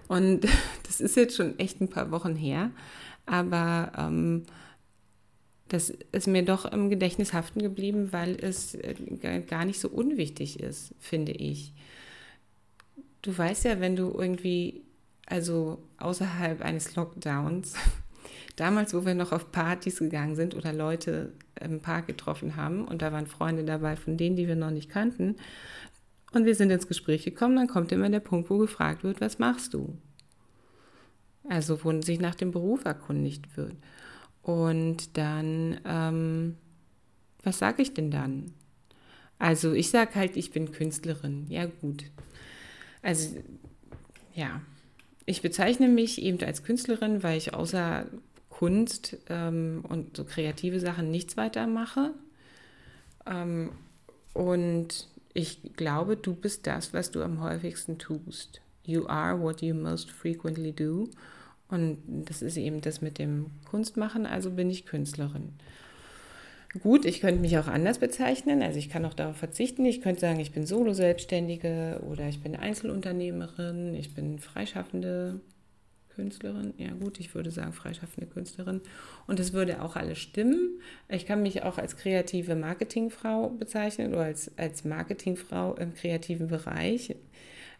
Und 0.08 0.46
das 0.84 1.00
ist 1.00 1.16
jetzt 1.16 1.36
schon 1.36 1.58
echt 1.60 1.82
ein 1.82 1.90
paar 1.90 2.12
Wochen 2.12 2.36
her, 2.36 2.72
aber 3.26 3.92
ähm, 3.98 4.44
das 5.72 5.90
ist 5.90 6.28
mir 6.28 6.44
doch 6.44 6.66
im 6.66 6.90
Gedächtnis 6.90 7.32
haften 7.32 7.62
geblieben, 7.62 8.10
weil 8.12 8.36
es 8.36 8.76
äh, 8.76 8.94
gar 9.48 9.64
nicht 9.64 9.80
so 9.80 9.88
unwichtig 9.88 10.60
ist, 10.60 10.94
finde 11.00 11.32
ich. 11.32 11.74
Du 13.22 13.38
weißt 13.38 13.64
ja, 13.64 13.80
wenn 13.80 13.96
du 13.96 14.14
irgendwie, 14.14 14.82
also 15.28 15.82
außerhalb 15.98 16.62
eines 16.62 16.96
Lockdowns, 16.96 17.76
damals, 18.56 18.94
wo 18.94 19.06
wir 19.06 19.16
noch 19.16 19.32
auf 19.32 19.52
Partys 19.52 20.00
gegangen 20.00 20.36
sind 20.36 20.56
oder 20.56 20.74
Leute 20.74 21.34
im 21.60 21.80
Park 21.82 22.08
getroffen 22.08 22.56
haben 22.56 22.86
und 22.86 23.02
da 23.02 23.12
waren 23.12 23.28
Freunde 23.28 23.64
dabei 23.64 23.96
von 23.96 24.18
denen, 24.18 24.36
die 24.36 24.48
wir 24.48 24.56
noch 24.56 24.72
nicht 24.72 24.90
kannten, 24.90 25.36
und 26.34 26.46
wir 26.46 26.56
sind 26.56 26.72
ins 26.72 26.88
Gespräch 26.88 27.24
gekommen, 27.24 27.58
dann 27.58 27.68
kommt 27.68 27.92
immer 27.92 28.10
der 28.10 28.22
Punkt, 28.22 28.50
wo 28.50 28.58
gefragt 28.58 29.04
wird, 29.04 29.20
was 29.22 29.40
machst 29.40 29.74
du? 29.74 29.98
Also 31.50 31.84
wo 31.84 32.02
sich 32.02 32.20
nach 32.20 32.36
dem 32.36 32.52
Beruf 32.52 32.86
erkundigt 32.86 33.58
wird. 33.58 33.76
Und 34.42 35.18
dann, 35.18 35.80
ähm, 35.86 36.58
was 37.44 37.60
sage 37.60 37.82
ich 37.82 37.94
denn 37.94 38.12
dann? 38.12 38.54
Also 39.40 39.74
ich 39.74 39.90
sage 39.90 40.16
halt, 40.16 40.38
ich 40.38 40.52
bin 40.52 40.72
Künstlerin. 40.72 41.48
Ja 41.50 41.66
gut. 41.66 42.06
Also 43.02 43.38
ja, 44.34 44.62
ich 45.26 45.42
bezeichne 45.42 45.90
mich 45.90 46.22
eben 46.22 46.42
als 46.44 46.64
Künstlerin, 46.64 47.24
weil 47.24 47.38
ich 47.38 47.54
außer 47.54 48.06
Kunst 48.62 49.18
ähm, 49.28 49.84
und 49.90 50.16
so 50.16 50.24
kreative 50.24 50.80
Sachen 50.80 51.10
nichts 51.10 51.36
weiter 51.36 51.66
mache. 51.66 52.14
Ähm, 53.26 53.72
und 54.36 55.08
ich 55.34 55.74
glaube, 55.76 56.16
du 56.16 56.36
bist 56.36 56.68
das, 56.68 56.94
was 56.94 57.10
du 57.10 57.24
am 57.24 57.42
häufigsten 57.42 57.98
tust. 57.98 58.62
You 58.86 59.08
are 59.08 59.42
what 59.42 59.64
you 59.64 59.74
most 59.74 60.12
frequently 60.12 60.74
do. 60.74 61.10
Und 61.70 61.98
das 62.06 62.44
ist 62.44 62.56
eben 62.56 62.82
das 62.82 63.02
mit 63.02 63.18
dem 63.18 63.48
Kunstmachen, 63.68 64.28
also 64.28 64.52
bin 64.52 64.70
ich 64.70 64.86
Künstlerin. 64.86 65.54
Gut, 66.84 67.06
ich 67.06 67.20
könnte 67.20 67.42
mich 67.42 67.58
auch 67.58 67.68
anders 67.68 67.98
bezeichnen, 67.98 68.62
also 68.62 68.78
ich 68.78 68.90
kann 68.92 69.06
auch 69.06 69.16
darauf 69.16 69.38
verzichten. 69.38 69.86
Ich 69.86 70.02
könnte 70.02 70.22
sagen, 70.22 70.40
ich 70.40 70.52
bin 70.52 70.68
Solo-Selbstständige 70.68 72.04
oder 72.08 72.30
ich 72.30 72.44
bin 72.44 72.56
Einzelunternehmerin, 72.56 73.96
ich 73.96 74.14
bin 74.14 74.38
freischaffende 74.38 75.42
Künstlerin. 76.22 76.74
Ja 76.78 76.92
gut, 76.94 77.20
ich 77.20 77.34
würde 77.34 77.50
sagen 77.50 77.74
freischaffende 77.74 78.30
Künstlerin. 78.30 78.82
Und 79.26 79.40
das 79.40 79.54
würde 79.54 79.82
auch 79.82 79.96
alles 79.96 80.20
stimmen. 80.20 80.80
Ich 81.10 81.26
kann 81.26 81.42
mich 81.42 81.64
auch 81.64 81.80
als 81.80 81.98
kreative 81.98 82.56
Marketingfrau 82.56 83.50
bezeichnen 83.50 84.14
oder 84.14 84.26
als, 84.26 84.52
als 84.56 84.86
Marketingfrau 84.86 85.74
im 85.76 85.96
kreativen 85.96 86.48
Bereich. 86.48 87.16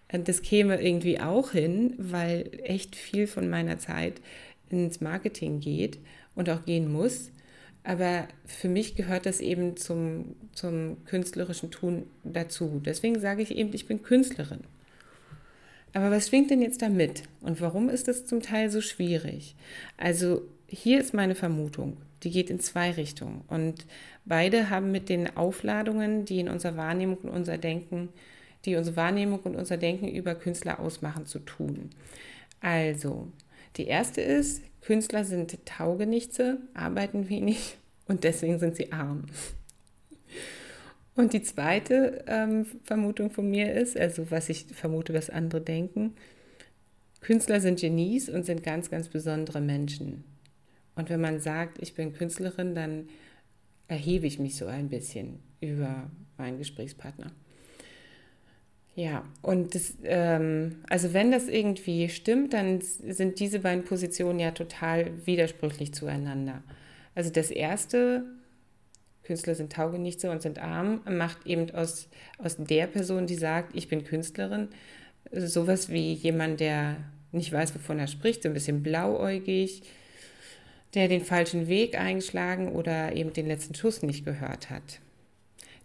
Das 0.08 0.42
käme 0.42 0.82
irgendwie 0.82 1.20
auch 1.20 1.52
hin, 1.52 1.94
weil 2.00 2.50
echt 2.64 2.96
viel 2.96 3.28
von 3.28 3.48
meiner 3.48 3.78
Zeit 3.78 4.22
ins 4.72 5.02
Marketing 5.02 5.60
geht 5.60 6.00
und 6.34 6.50
auch 6.50 6.66
gehen 6.66 6.92
muss. 6.92 7.30
Aber 7.84 8.28
für 8.46 8.70
mich 8.70 8.96
gehört 8.96 9.28
das 9.28 9.40
eben 9.40 9.78
zum, 9.78 10.36
zum 10.54 10.98
künstlerischen 11.06 11.70
Tun 11.70 12.08
dazu. 12.24 12.82
Deswegen 12.84 13.20
sage 13.20 13.44
ich 13.44 13.56
eben, 13.56 13.72
ich 13.74 13.86
bin 13.86 14.02
Künstlerin. 14.02 14.62
Aber 15.94 16.12
was 16.12 16.30
schwingt 16.30 16.50
denn 16.50 16.62
jetzt 16.62 16.82
damit? 16.82 17.24
Und 17.42 17.62
warum 17.62 17.90
ist 17.90 18.08
das 18.08 18.26
zum 18.26 18.42
Teil 18.42 18.70
so 18.70 18.82
schwierig? 18.82 19.56
Also 19.98 20.42
hier 20.68 21.00
ist 21.00 21.14
meine 21.14 21.36
Vermutung. 21.36 21.98
Die 22.24 22.32
geht 22.32 22.50
in 22.50 22.60
zwei 22.60 22.92
Richtungen. 22.92 23.42
Und 23.48 23.86
beide 24.26 24.70
haben 24.70 24.92
mit 24.92 25.10
den 25.10 25.36
Aufladungen, 25.36 26.26
die 26.26 26.40
in 26.40 26.50
unserer 26.50 26.78
Wahrnehmung 26.78 27.18
und 27.18 27.30
unser 27.30 27.58
Denken 27.58 28.10
die 28.66 28.76
unsere 28.76 28.96
Wahrnehmung 28.96 29.40
und 29.40 29.56
unser 29.56 29.78
Denken 29.78 30.08
über 30.08 30.36
Künstler 30.36 30.80
ausmachen, 30.80 31.26
zu 31.26 31.40
tun. 31.40 31.90
Also, 32.60 33.28
die 33.78 33.88
erste 33.88 34.22
ist, 34.22 34.62
Künstler 34.82 35.26
sind 35.26 35.66
Taugenichtse, 35.66 36.60
arbeiten 36.74 37.30
wenig 37.30 37.78
und 38.08 38.24
deswegen 38.24 38.60
sind 38.60 38.76
sie 38.76 38.92
arm. 38.92 39.26
Und 41.16 41.34
die 41.34 41.44
zweite 41.44 42.24
ähm, 42.28 42.66
Vermutung 42.84 43.32
von 43.32 43.50
mir 43.50 43.74
ist, 43.74 43.98
also 43.98 44.32
was 44.32 44.50
ich 44.50 44.66
vermute, 44.68 45.14
was 45.14 45.30
andere 45.30 45.62
denken, 45.62 46.14
Künstler 47.20 47.60
sind 47.60 47.80
Genies 47.80 48.30
und 48.30 48.46
sind 48.46 48.64
ganz, 48.64 48.90
ganz 48.90 49.10
besondere 49.10 49.62
Menschen. 49.62 50.24
Und 50.96 51.10
wenn 51.10 51.22
man 51.22 51.40
sagt, 51.40 51.78
ich 51.82 51.94
bin 51.94 52.14
Künstlerin, 52.14 52.76
dann 52.76 53.10
erhebe 53.88 54.26
ich 54.26 54.40
mich 54.40 54.56
so 54.56 54.66
ein 54.66 54.90
bisschen 54.90 55.40
über 55.60 56.10
meinen 56.38 56.58
Gesprächspartner. 56.58 57.32
Ja, 58.96 59.24
und 59.42 59.74
das, 59.74 59.94
ähm, 60.04 60.78
also 60.90 61.14
wenn 61.14 61.32
das 61.32 61.48
irgendwie 61.48 62.10
stimmt, 62.10 62.54
dann 62.54 62.82
sind 62.82 63.40
diese 63.40 63.60
beiden 63.60 63.86
Positionen 63.86 64.40
ja 64.40 64.52
total 64.52 65.12
widersprüchlich 65.26 65.94
zueinander. 65.94 66.62
Also 67.16 67.30
das 67.30 67.52
erste, 67.52 68.26
Künstler 69.24 69.56
sind 69.56 69.72
Taugenichtse 69.72 70.32
und 70.32 70.42
sind 70.42 70.60
arm, 70.60 71.02
macht 71.10 71.46
eben 71.46 71.70
aus, 71.72 72.08
aus 72.38 72.58
der 72.58 72.88
Person, 72.88 73.28
die 73.28 73.36
sagt, 73.36 73.76
ich 73.76 73.88
bin 73.88 74.04
Künstlerin, 74.04 74.70
sowas 75.32 75.90
wie 75.90 76.14
jemand, 76.14 76.60
der 76.60 76.98
nicht 77.32 77.52
weiß, 77.52 77.74
wovon 77.76 78.00
er 78.00 78.08
spricht, 78.08 78.44
so 78.44 78.50
ein 78.50 78.54
bisschen 78.54 78.84
blauäugig, 78.84 79.84
der 80.94 81.08
den 81.08 81.24
falschen 81.24 81.68
Weg 81.68 81.98
eingeschlagen 81.98 82.74
oder 82.74 83.16
eben 83.16 83.32
den 83.32 83.48
letzten 83.48 83.76
Schuss 83.76 84.04
nicht 84.04 84.26
gehört 84.26 84.70
hat. 84.70 85.00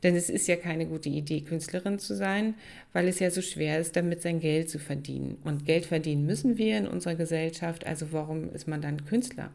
Denn 0.02 0.14
es 0.14 0.28
ist 0.28 0.47
ja 0.47 0.57
keine 0.57 0.87
gute 0.87 1.09
Idee, 1.09 1.40
Künstlerin 1.40 1.99
zu 1.99 2.14
sein, 2.14 2.55
weil 2.93 3.09
es 3.09 3.19
ja 3.19 3.31
so 3.31 3.40
schwer 3.40 3.78
ist, 3.81 3.97
damit 3.97 4.23
sein 4.23 4.40
Geld 4.40 4.69
zu 4.69 4.78
verdienen. 4.78 5.38
Und 5.45 5.64
Geld 5.64 5.87
verdienen 5.87 6.26
müssen 6.26 6.59
wir 6.59 6.76
in 6.78 6.87
unserer 6.87 7.14
Gesellschaft, 7.14 7.87
also 7.87 8.12
warum 8.12 8.52
ist 8.52 8.69
man 8.69 8.83
dann 8.83 9.07
Künstler? 9.07 9.50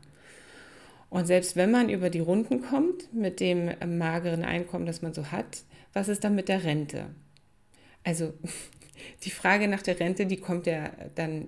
Und 1.11 1.27
selbst 1.27 1.55
wenn 1.55 1.69
man 1.69 1.89
über 1.89 2.09
die 2.09 2.21
Runden 2.21 2.61
kommt 2.61 3.13
mit 3.13 3.39
dem 3.39 3.69
mageren 3.97 4.43
Einkommen, 4.43 4.87
das 4.87 5.03
man 5.03 5.13
so 5.13 5.31
hat, 5.31 5.63
was 5.93 6.07
ist 6.07 6.23
dann 6.23 6.35
mit 6.35 6.47
der 6.47 6.63
Rente? 6.63 7.07
Also 8.03 8.33
die 9.23 9.29
Frage 9.29 9.67
nach 9.67 9.83
der 9.83 9.99
Rente, 9.99 10.25
die 10.25 10.37
kommt 10.37 10.65
ja 10.65 10.89
dann 11.13 11.47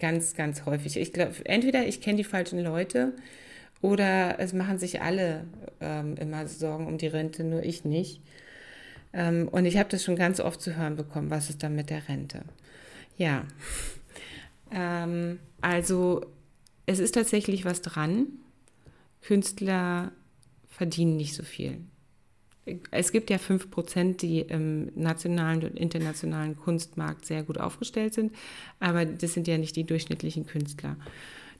ganz, 0.00 0.34
ganz 0.34 0.66
häufig. 0.66 0.96
Ich 0.96 1.12
glaube, 1.12 1.34
entweder 1.44 1.86
ich 1.86 2.00
kenne 2.00 2.16
die 2.16 2.24
falschen 2.24 2.58
Leute, 2.58 3.14
oder 3.80 4.40
es 4.40 4.52
machen 4.52 4.78
sich 4.78 5.02
alle 5.02 5.44
ähm, 5.80 6.16
immer 6.16 6.48
Sorgen 6.48 6.86
um 6.86 6.98
die 6.98 7.06
Rente, 7.06 7.44
nur 7.44 7.62
ich 7.62 7.84
nicht. 7.84 8.20
Ähm, 9.12 9.48
und 9.48 9.66
ich 9.66 9.78
habe 9.78 9.88
das 9.88 10.02
schon 10.02 10.16
ganz 10.16 10.40
oft 10.40 10.60
zu 10.60 10.76
hören 10.76 10.96
bekommen, 10.96 11.30
was 11.30 11.48
ist 11.48 11.62
dann 11.62 11.76
mit 11.76 11.90
der 11.90 12.08
Rente? 12.08 12.42
Ja, 13.16 13.44
ähm, 14.72 15.38
also 15.60 16.26
es 16.86 16.98
ist 16.98 17.14
tatsächlich 17.14 17.64
was 17.64 17.82
dran. 17.82 18.26
Künstler 19.20 20.12
verdienen 20.68 21.16
nicht 21.16 21.34
so 21.34 21.42
viel. 21.42 21.78
Es 22.90 23.12
gibt 23.12 23.30
ja 23.30 23.38
5%, 23.38 24.18
die 24.18 24.40
im 24.40 24.92
nationalen 24.94 25.64
und 25.64 25.78
internationalen 25.78 26.56
Kunstmarkt 26.56 27.24
sehr 27.24 27.42
gut 27.42 27.58
aufgestellt 27.58 28.12
sind, 28.12 28.32
aber 28.78 29.06
das 29.06 29.32
sind 29.32 29.48
ja 29.48 29.56
nicht 29.56 29.74
die 29.76 29.84
durchschnittlichen 29.84 30.46
Künstler. 30.46 30.96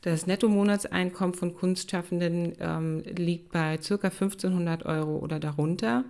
Das 0.03 0.27
Nettomonatseinkommen 0.27 1.35
von 1.35 1.55
Kunstschaffenden 1.55 2.53
ähm, 2.61 3.03
liegt 3.17 3.51
bei 3.51 3.79
ca. 3.79 3.95
1500 3.95 4.87
Euro 4.87 5.17
oder 5.19 5.41
darunter. 5.41 6.05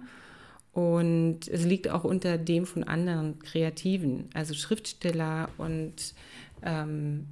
Und 0.72 1.48
es 1.48 1.64
liegt 1.64 1.88
auch 1.88 2.04
unter 2.04 2.36
dem 2.36 2.66
von 2.66 2.84
anderen 2.84 3.38
Kreativen. 3.38 4.28
Also 4.34 4.52
Schriftsteller 4.52 5.48
und 5.56 6.14
ähm, 6.62 7.26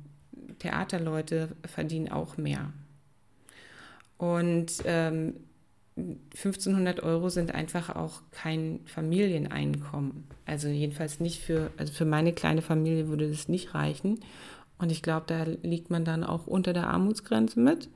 Theaterleute 0.59 1.55
verdienen 1.67 2.11
auch 2.11 2.39
mehr. 2.39 2.73
Und 4.19 4.73
ähm, 4.85 5.35
1500 5.97 7.03
Euro 7.03 7.31
sind 7.31 7.55
einfach 7.55 7.95
auch 7.95 8.21
kein 8.31 8.81
Familieneinkommen. 8.85 10.25
Also 10.45 10.69
jedenfalls 10.69 11.21
nicht 11.21 11.41
für, 11.41 11.71
also 11.77 11.93
für 11.93 12.05
meine 12.05 12.33
kleine 12.33 12.63
Familie 12.63 13.09
würde 13.09 13.29
das 13.29 13.49
nicht 13.49 13.75
reichen. 13.75 14.21
Und 14.79 14.93
ich 14.93 15.03
glaube, 15.03 15.25
da 15.27 15.45
liegt 15.63 15.91
man 15.91 16.05
dann 16.05 16.23
auch 16.23 16.47
unter 16.47 16.75
der 16.75 16.89
Armutsgrenze 16.89 17.61
mit. 17.61 17.89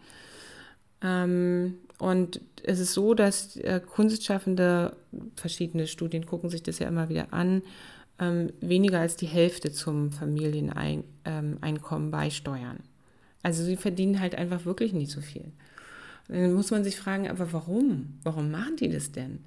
Ähm, 1.02 1.74
und 1.98 2.40
es 2.62 2.78
ist 2.80 2.94
so, 2.94 3.12
dass 3.12 3.56
äh, 3.56 3.80
Kunstschaffende, 3.84 4.96
verschiedene 5.36 5.86
Studien 5.86 6.24
gucken 6.24 6.48
sich 6.48 6.62
das 6.62 6.78
ja 6.78 6.88
immer 6.88 7.10
wieder 7.10 7.32
an, 7.34 7.62
ähm, 8.18 8.52
weniger 8.60 9.00
als 9.00 9.16
die 9.16 9.26
Hälfte 9.26 9.72
zum 9.72 10.10
Familieneinkommen 10.12 11.04
ähm, 11.24 12.10
beisteuern. 12.10 12.80
Also 13.42 13.62
sie 13.62 13.76
verdienen 13.76 14.20
halt 14.20 14.34
einfach 14.34 14.64
wirklich 14.64 14.94
nicht 14.94 15.10
so 15.10 15.20
viel. 15.20 15.52
Dann 16.30 16.52
muss 16.52 16.70
man 16.70 16.84
sich 16.84 16.96
fragen, 16.96 17.28
aber 17.28 17.52
warum? 17.52 18.18
Warum 18.22 18.50
machen 18.50 18.76
die 18.76 18.88
das 18.88 19.10
denn? 19.12 19.40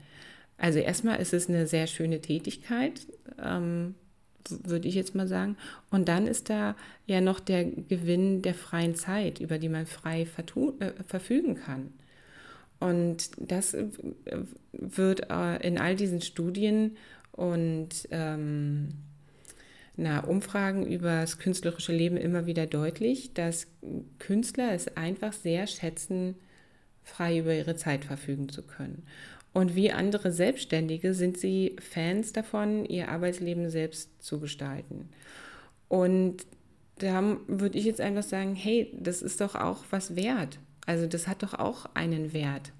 Also 0.57 0.79
erstmal 0.79 1.19
ist 1.19 1.33
es 1.33 1.49
eine 1.49 1.65
sehr 1.65 1.87
schöne 1.87 2.21
Tätigkeit, 2.21 3.07
ähm, 3.41 3.95
würde 4.49 4.87
ich 4.87 4.95
jetzt 4.95 5.15
mal 5.15 5.27
sagen. 5.27 5.57
Und 5.91 6.09
dann 6.09 6.27
ist 6.27 6.49
da 6.49 6.75
ja 7.05 7.21
noch 7.21 7.39
der 7.39 7.63
Gewinn 7.63 8.41
der 8.41 8.53
freien 8.53 8.95
Zeit, 8.95 9.39
über 9.39 9.57
die 9.57 9.69
man 9.69 9.85
frei 9.85 10.21
äh, 10.21 11.03
verfügen 11.05 11.55
kann. 11.55 11.93
Und 12.79 13.31
das 13.37 13.77
wird 14.73 15.29
äh, 15.29 15.65
in 15.65 15.77
all 15.77 15.95
diesen 15.95 16.21
Studien 16.21 16.97
und 17.31 18.09
ähm, 18.11 18.89
na, 19.95 20.19
Umfragen 20.19 20.85
über 20.85 21.21
das 21.21 21.37
künstlerische 21.37 21.93
Leben 21.93 22.17
immer 22.17 22.45
wieder 22.45 22.65
deutlich, 22.65 23.33
dass 23.33 23.67
Künstler 24.19 24.73
es 24.73 24.97
einfach 24.97 25.31
sehr 25.31 25.65
schätzen, 25.67 26.35
frei 27.03 27.39
über 27.39 27.53
ihre 27.53 27.75
Zeit 27.75 28.05
verfügen 28.05 28.49
zu 28.49 28.63
können. 28.63 29.03
Und 29.53 29.75
wie 29.75 29.91
andere 29.91 30.31
Selbstständige 30.31 31.13
sind 31.13 31.37
sie 31.37 31.75
Fans 31.79 32.33
davon, 32.33 32.85
ihr 32.85 33.09
Arbeitsleben 33.09 33.69
selbst 33.69 34.09
zu 34.21 34.39
gestalten. 34.39 35.09
Und 35.87 36.45
da 36.97 37.37
würde 37.47 37.77
ich 37.77 37.85
jetzt 37.85 38.01
einfach 38.01 38.23
sagen, 38.23 38.55
hey, 38.55 38.91
das 38.99 39.21
ist 39.21 39.41
doch 39.41 39.55
auch 39.55 39.83
was 39.91 40.15
wert. 40.15 40.59
Also 40.85 41.07
das 41.07 41.27
hat 41.27 41.43
doch 41.43 41.53
auch 41.53 41.85
einen 41.93 42.33
Wert. 42.33 42.71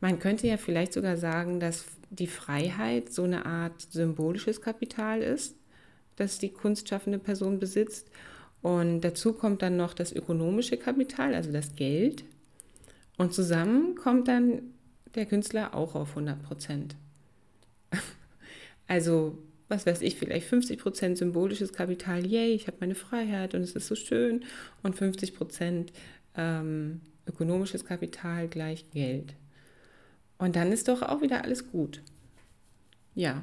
Man 0.00 0.18
könnte 0.18 0.46
ja 0.46 0.56
vielleicht 0.56 0.92
sogar 0.92 1.16
sagen, 1.16 1.60
dass 1.60 1.84
die 2.10 2.26
Freiheit 2.26 3.12
so 3.12 3.24
eine 3.24 3.46
Art 3.46 3.80
symbolisches 3.90 4.60
Kapital 4.60 5.22
ist, 5.22 5.56
das 6.16 6.38
die 6.38 6.50
kunstschaffende 6.50 7.18
Person 7.18 7.58
besitzt. 7.58 8.10
Und 8.62 9.02
dazu 9.02 9.32
kommt 9.32 9.62
dann 9.62 9.76
noch 9.76 9.94
das 9.94 10.12
ökonomische 10.12 10.76
Kapital, 10.76 11.34
also 11.34 11.52
das 11.52 11.76
Geld. 11.76 12.24
Und 13.16 13.32
zusammen 13.32 13.94
kommt 13.94 14.28
dann 14.28 14.62
der 15.14 15.26
Künstler 15.26 15.74
auch 15.74 15.94
auf 15.94 16.10
100 16.10 16.42
Prozent. 16.42 16.96
Also, 18.88 19.36
was 19.66 19.84
weiß 19.84 20.00
ich, 20.02 20.14
vielleicht 20.14 20.46
50 20.46 20.78
Prozent 20.78 21.18
symbolisches 21.18 21.72
Kapital, 21.72 22.24
yay, 22.24 22.54
ich 22.54 22.68
habe 22.68 22.76
meine 22.78 22.94
Freiheit 22.94 23.52
und 23.52 23.62
es 23.62 23.72
ist 23.72 23.88
so 23.88 23.96
schön. 23.96 24.44
Und 24.84 24.94
50 24.94 25.34
Prozent 25.34 25.92
ähm, 26.36 27.00
ökonomisches 27.26 27.84
Kapital 27.84 28.46
gleich 28.46 28.88
Geld. 28.92 29.34
Und 30.38 30.54
dann 30.54 30.70
ist 30.70 30.86
doch 30.86 31.02
auch 31.02 31.20
wieder 31.20 31.42
alles 31.42 31.70
gut. 31.70 32.00
Ja. 33.16 33.40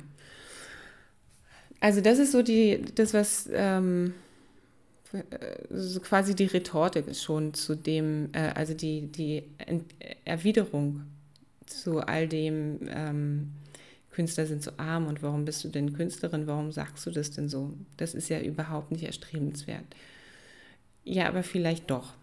Also 1.80 2.00
das 2.00 2.20
ist 2.20 2.32
so 2.32 2.42
die, 2.42 2.82
das, 2.96 3.13
was 3.13 3.50
ähm, 3.51 4.13
so 5.70 6.00
quasi 6.00 6.36
die 6.36 6.46
Retorte 6.46 7.13
schon 7.13 7.53
zu 7.53 7.75
dem, 7.75 8.29
äh, 8.34 8.51
also 8.55 8.74
die, 8.74 9.08
die 9.08 9.43
Erwiderung 10.25 11.03
zu 11.65 12.00
all 12.00 12.27
dem, 12.27 12.79
ähm, 12.89 13.51
Künstler 14.13 14.46
sind 14.46 14.63
so 14.63 14.72
arm 14.77 15.08
und 15.08 15.22
warum 15.22 15.43
bist 15.43 15.63
du 15.63 15.70
denn 15.70 15.93
Künstlerin, 15.93 16.48
warum 16.48 16.72
sagst 16.72 17.05
du 17.05 17.12
das 17.12 17.32
denn 17.32 17.50
so? 17.50 17.74
Das 17.98 18.13
ist 18.13 18.29
ja 18.29 18.39
überhaupt 18.39 18.91
nicht 18.91 19.03
erstrebenswert. 19.03 19.84
Ja, 21.03 21.27
aber 21.27 21.43
vielleicht 21.43 21.89
doch. 21.89 22.13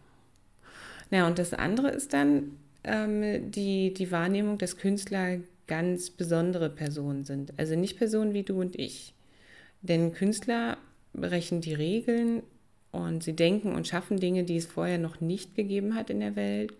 Na, 1.11 1.26
und 1.26 1.38
das 1.38 1.52
andere 1.52 1.90
ist 1.90 2.12
dann 2.12 2.52
ähm, 2.85 3.50
die, 3.50 3.92
die 3.92 4.11
Wahrnehmung, 4.11 4.56
dass 4.56 4.78
Künstler 4.78 5.38
ganz 5.66 6.11
besondere 6.11 6.70
Personen 6.70 7.25
sind. 7.25 7.52
Also 7.59 7.76
nicht 7.76 7.99
Personen 7.99 8.32
wie 8.32 8.44
du 8.44 8.61
und 8.61 8.78
ich. 8.78 9.12
Denn 9.82 10.12
Künstler 10.12 10.78
brechen 11.12 11.61
die 11.61 11.75
Regeln 11.75 12.42
und 12.92 13.23
sie 13.23 13.35
denken 13.35 13.75
und 13.75 13.87
schaffen 13.87 14.18
Dinge, 14.18 14.44
die 14.44 14.56
es 14.56 14.66
vorher 14.66 14.99
noch 14.99 15.20
nicht 15.20 15.54
gegeben 15.54 15.94
hat 15.94 16.11
in 16.11 16.20
der 16.20 16.37
Welt. 16.37 16.74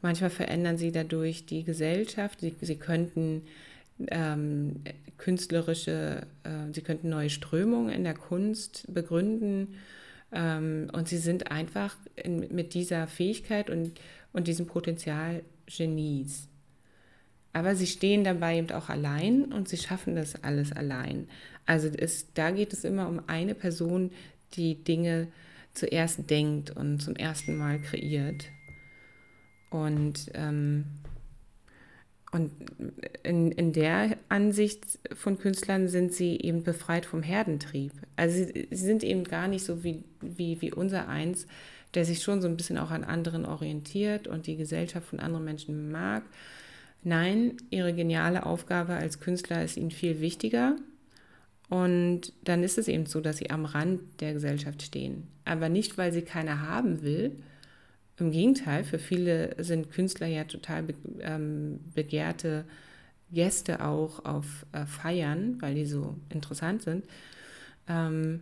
Manchmal 0.00 0.30
verändern 0.30 0.78
sie 0.78 0.92
dadurch 0.92 1.46
die 1.46 1.62
Gesellschaft. 1.62 2.40
Sie, 2.40 2.54
sie 2.60 2.76
könnten 2.76 3.42
ähm, 4.08 4.80
künstlerische, 5.18 6.26
äh, 6.42 6.72
sie 6.72 6.82
könnten 6.82 7.08
neue 7.08 7.30
Strömungen 7.30 7.90
in 7.90 8.04
der 8.04 8.14
Kunst 8.14 8.86
begründen. 8.92 9.74
Ähm, 10.32 10.88
und 10.92 11.08
sie 11.08 11.18
sind 11.18 11.50
einfach 11.50 11.96
in, 12.16 12.52
mit 12.54 12.74
dieser 12.74 13.06
Fähigkeit 13.06 13.70
und, 13.70 13.92
und 14.32 14.48
diesem 14.48 14.66
Potenzial 14.66 15.42
Genies. 15.66 16.48
Aber 17.52 17.76
sie 17.76 17.86
stehen 17.86 18.24
dabei 18.24 18.56
eben 18.56 18.70
auch 18.70 18.88
allein 18.88 19.52
und 19.52 19.68
sie 19.68 19.76
schaffen 19.76 20.16
das 20.16 20.42
alles 20.42 20.72
allein. 20.72 21.28
Also 21.66 21.88
es, 21.88 22.32
da 22.32 22.50
geht 22.50 22.72
es 22.72 22.84
immer 22.84 23.08
um 23.08 23.20
eine 23.26 23.54
Person, 23.54 24.10
die 24.56 24.82
Dinge 24.82 25.28
zuerst 25.74 26.28
denkt 26.30 26.70
und 26.70 27.00
zum 27.00 27.16
ersten 27.16 27.56
Mal 27.56 27.80
kreiert. 27.80 28.46
Und, 29.70 30.30
ähm, 30.34 30.84
und 32.30 32.50
in, 33.22 33.52
in 33.52 33.72
der 33.72 34.16
Ansicht 34.28 34.98
von 35.14 35.38
Künstlern 35.38 35.88
sind 35.88 36.12
sie 36.12 36.38
eben 36.40 36.62
befreit 36.62 37.06
vom 37.06 37.22
Herdentrieb. 37.22 37.92
Also 38.16 38.36
sie, 38.36 38.68
sie 38.70 38.84
sind 38.84 39.02
eben 39.02 39.24
gar 39.24 39.48
nicht 39.48 39.64
so 39.64 39.82
wie, 39.82 40.04
wie, 40.20 40.60
wie 40.60 40.72
unser 40.72 41.08
eins, 41.08 41.46
der 41.94 42.04
sich 42.04 42.22
schon 42.22 42.40
so 42.40 42.48
ein 42.48 42.56
bisschen 42.56 42.78
auch 42.78 42.90
an 42.90 43.04
anderen 43.04 43.44
orientiert 43.44 44.26
und 44.26 44.46
die 44.46 44.56
Gesellschaft 44.56 45.08
von 45.08 45.20
anderen 45.20 45.44
Menschen 45.44 45.90
mag. 45.90 46.22
Nein, 47.02 47.56
ihre 47.70 47.92
geniale 47.94 48.46
Aufgabe 48.46 48.94
als 48.94 49.20
Künstler 49.20 49.64
ist 49.64 49.76
ihnen 49.76 49.90
viel 49.90 50.20
wichtiger. 50.20 50.76
Und 51.72 52.34
dann 52.44 52.62
ist 52.62 52.76
es 52.76 52.86
eben 52.86 53.06
so, 53.06 53.22
dass 53.22 53.38
sie 53.38 53.48
am 53.48 53.64
Rand 53.64 54.20
der 54.20 54.34
Gesellschaft 54.34 54.82
stehen. 54.82 55.26
Aber 55.46 55.70
nicht, 55.70 55.96
weil 55.96 56.12
sie 56.12 56.20
keiner 56.20 56.68
haben 56.68 57.00
will. 57.00 57.32
Im 58.18 58.30
Gegenteil, 58.30 58.84
für 58.84 58.98
viele 58.98 59.54
sind 59.56 59.90
Künstler 59.90 60.26
ja 60.26 60.44
total 60.44 60.82
be 60.82 60.94
ähm, 61.22 61.80
begehrte 61.94 62.66
Gäste 63.32 63.82
auch 63.82 64.22
auf 64.26 64.66
äh, 64.72 64.84
Feiern, 64.84 65.56
weil 65.62 65.74
die 65.74 65.86
so 65.86 66.14
interessant 66.28 66.82
sind. 66.82 67.06
Ähm, 67.88 68.40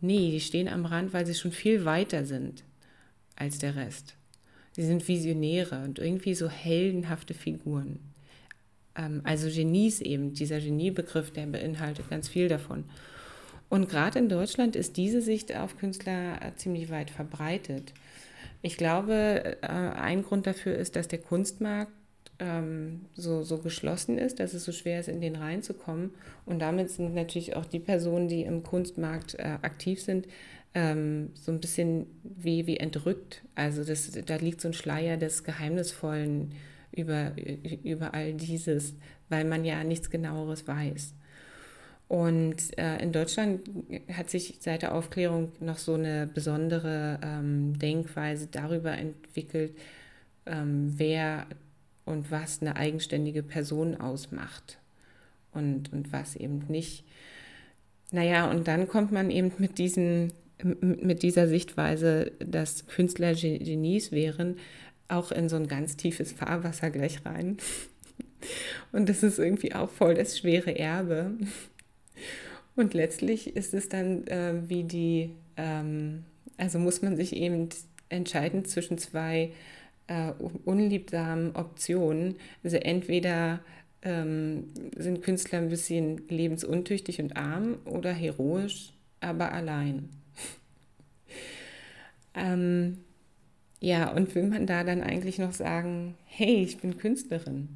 nee, 0.00 0.30
die 0.30 0.40
stehen 0.40 0.66
am 0.66 0.86
Rand, 0.86 1.12
weil 1.12 1.26
sie 1.26 1.34
schon 1.34 1.52
viel 1.52 1.84
weiter 1.84 2.24
sind 2.24 2.64
als 3.36 3.58
der 3.58 3.76
Rest. 3.76 4.14
Sie 4.72 4.86
sind 4.86 5.06
Visionäre 5.06 5.84
und 5.84 5.98
irgendwie 5.98 6.34
so 6.34 6.48
heldenhafte 6.48 7.34
Figuren. 7.34 7.98
Ähm, 8.96 9.20
also 9.24 9.48
Genies 9.48 10.00
eben, 10.00 10.34
dieser 10.34 10.60
Geniebegriff, 10.60 11.30
der 11.30 11.46
beinhaltet 11.46 12.08
ganz 12.10 12.28
viel 12.28 12.48
davon. 12.48 12.84
Und 13.68 13.88
gerade 13.88 14.18
in 14.18 14.28
Deutschland 14.28 14.74
ist 14.74 14.96
diese 14.96 15.22
Sicht 15.22 15.56
auf 15.56 15.78
Künstler 15.78 16.42
äh, 16.42 16.54
ziemlich 16.56 16.90
weit 16.90 17.10
verbreitet. 17.10 17.94
Ich 18.62 18.76
glaube, 18.76 19.58
äh, 19.62 19.66
ein 19.66 20.22
Grund 20.22 20.46
dafür 20.46 20.74
ist, 20.74 20.96
dass 20.96 21.08
der 21.08 21.20
Kunstmarkt 21.20 21.92
ähm, 22.40 23.02
so, 23.14 23.42
so 23.42 23.58
geschlossen 23.58 24.18
ist, 24.18 24.40
dass 24.40 24.54
es 24.54 24.64
so 24.64 24.72
schwer 24.72 25.00
ist, 25.00 25.08
in 25.08 25.20
den 25.20 25.36
reinzukommen. 25.36 26.10
Und 26.46 26.58
damit 26.58 26.90
sind 26.90 27.14
natürlich 27.14 27.54
auch 27.54 27.64
die 27.64 27.78
Personen, 27.78 28.28
die 28.28 28.42
im 28.42 28.62
Kunstmarkt 28.62 29.36
äh, 29.36 29.58
aktiv 29.62 30.02
sind, 30.02 30.26
ähm, 30.74 31.30
so 31.34 31.52
ein 31.52 31.60
bisschen 31.60 32.06
wie, 32.22 32.66
wie 32.66 32.78
entrückt. 32.78 33.42
Also 33.54 33.84
das, 33.84 34.10
da 34.26 34.36
liegt 34.36 34.60
so 34.60 34.68
ein 34.68 34.74
Schleier 34.74 35.16
des 35.16 35.44
Geheimnisvollen 35.44 36.52
über, 36.92 37.32
über 37.84 38.14
all 38.14 38.34
dieses, 38.34 38.94
weil 39.28 39.44
man 39.44 39.64
ja 39.64 39.84
nichts 39.84 40.10
genaueres 40.10 40.66
weiß. 40.66 41.14
Und 42.08 42.76
äh, 42.76 43.00
in 43.00 43.12
Deutschland 43.12 43.70
hat 44.12 44.30
sich 44.30 44.56
seit 44.60 44.82
der 44.82 44.94
Aufklärung 44.94 45.52
noch 45.60 45.78
so 45.78 45.94
eine 45.94 46.26
besondere 46.26 47.20
ähm, 47.22 47.78
Denkweise 47.78 48.48
darüber 48.50 48.98
entwickelt, 48.98 49.76
ähm, 50.46 50.92
wer 50.96 51.46
und 52.04 52.32
was 52.32 52.60
eine 52.60 52.74
eigenständige 52.74 53.44
Person 53.44 53.94
ausmacht 53.94 54.78
und, 55.52 55.92
und 55.92 56.12
was 56.12 56.34
eben 56.34 56.64
nicht. 56.66 57.04
Naja, 58.10 58.50
und 58.50 58.66
dann 58.66 58.88
kommt 58.88 59.12
man 59.12 59.30
eben 59.30 59.52
mit 59.58 59.78
diesen 59.78 60.32
mit 60.62 61.22
dieser 61.22 61.48
Sichtweise, 61.48 62.32
dass 62.38 62.86
Künstler 62.86 63.34
Genies 63.34 64.12
wären, 64.12 64.56
auch 65.10 65.32
in 65.32 65.48
so 65.48 65.56
ein 65.56 65.68
ganz 65.68 65.96
tiefes 65.96 66.32
Fahrwasser 66.32 66.90
gleich 66.90 67.24
rein. 67.24 67.58
Und 68.92 69.08
das 69.08 69.22
ist 69.22 69.38
irgendwie 69.38 69.74
auch 69.74 69.90
voll 69.90 70.14
das 70.14 70.38
schwere 70.38 70.78
Erbe. 70.78 71.32
Und 72.76 72.94
letztlich 72.94 73.56
ist 73.56 73.74
es 73.74 73.88
dann 73.88 74.26
äh, 74.26 74.54
wie 74.68 74.84
die, 74.84 75.30
ähm, 75.56 76.24
also 76.56 76.78
muss 76.78 77.02
man 77.02 77.16
sich 77.16 77.36
eben 77.36 77.68
entscheiden 78.08 78.64
zwischen 78.64 78.98
zwei 78.98 79.52
äh, 80.06 80.32
unliebsamen 80.64 81.54
Optionen. 81.56 82.36
Also 82.64 82.76
entweder 82.76 83.60
ähm, 84.02 84.68
sind 84.96 85.22
Künstler 85.22 85.58
ein 85.58 85.68
bisschen 85.68 86.26
lebensuntüchtig 86.28 87.20
und 87.20 87.36
arm 87.36 87.78
oder 87.84 88.12
heroisch, 88.12 88.92
aber 89.20 89.52
allein. 89.52 90.08
Ähm, 92.32 92.98
Ja, 93.80 94.12
und 94.12 94.34
will 94.34 94.46
man 94.46 94.66
da 94.66 94.84
dann 94.84 95.02
eigentlich 95.02 95.38
noch 95.38 95.52
sagen, 95.52 96.14
hey, 96.26 96.62
ich 96.62 96.78
bin 96.78 96.98
Künstlerin? 96.98 97.68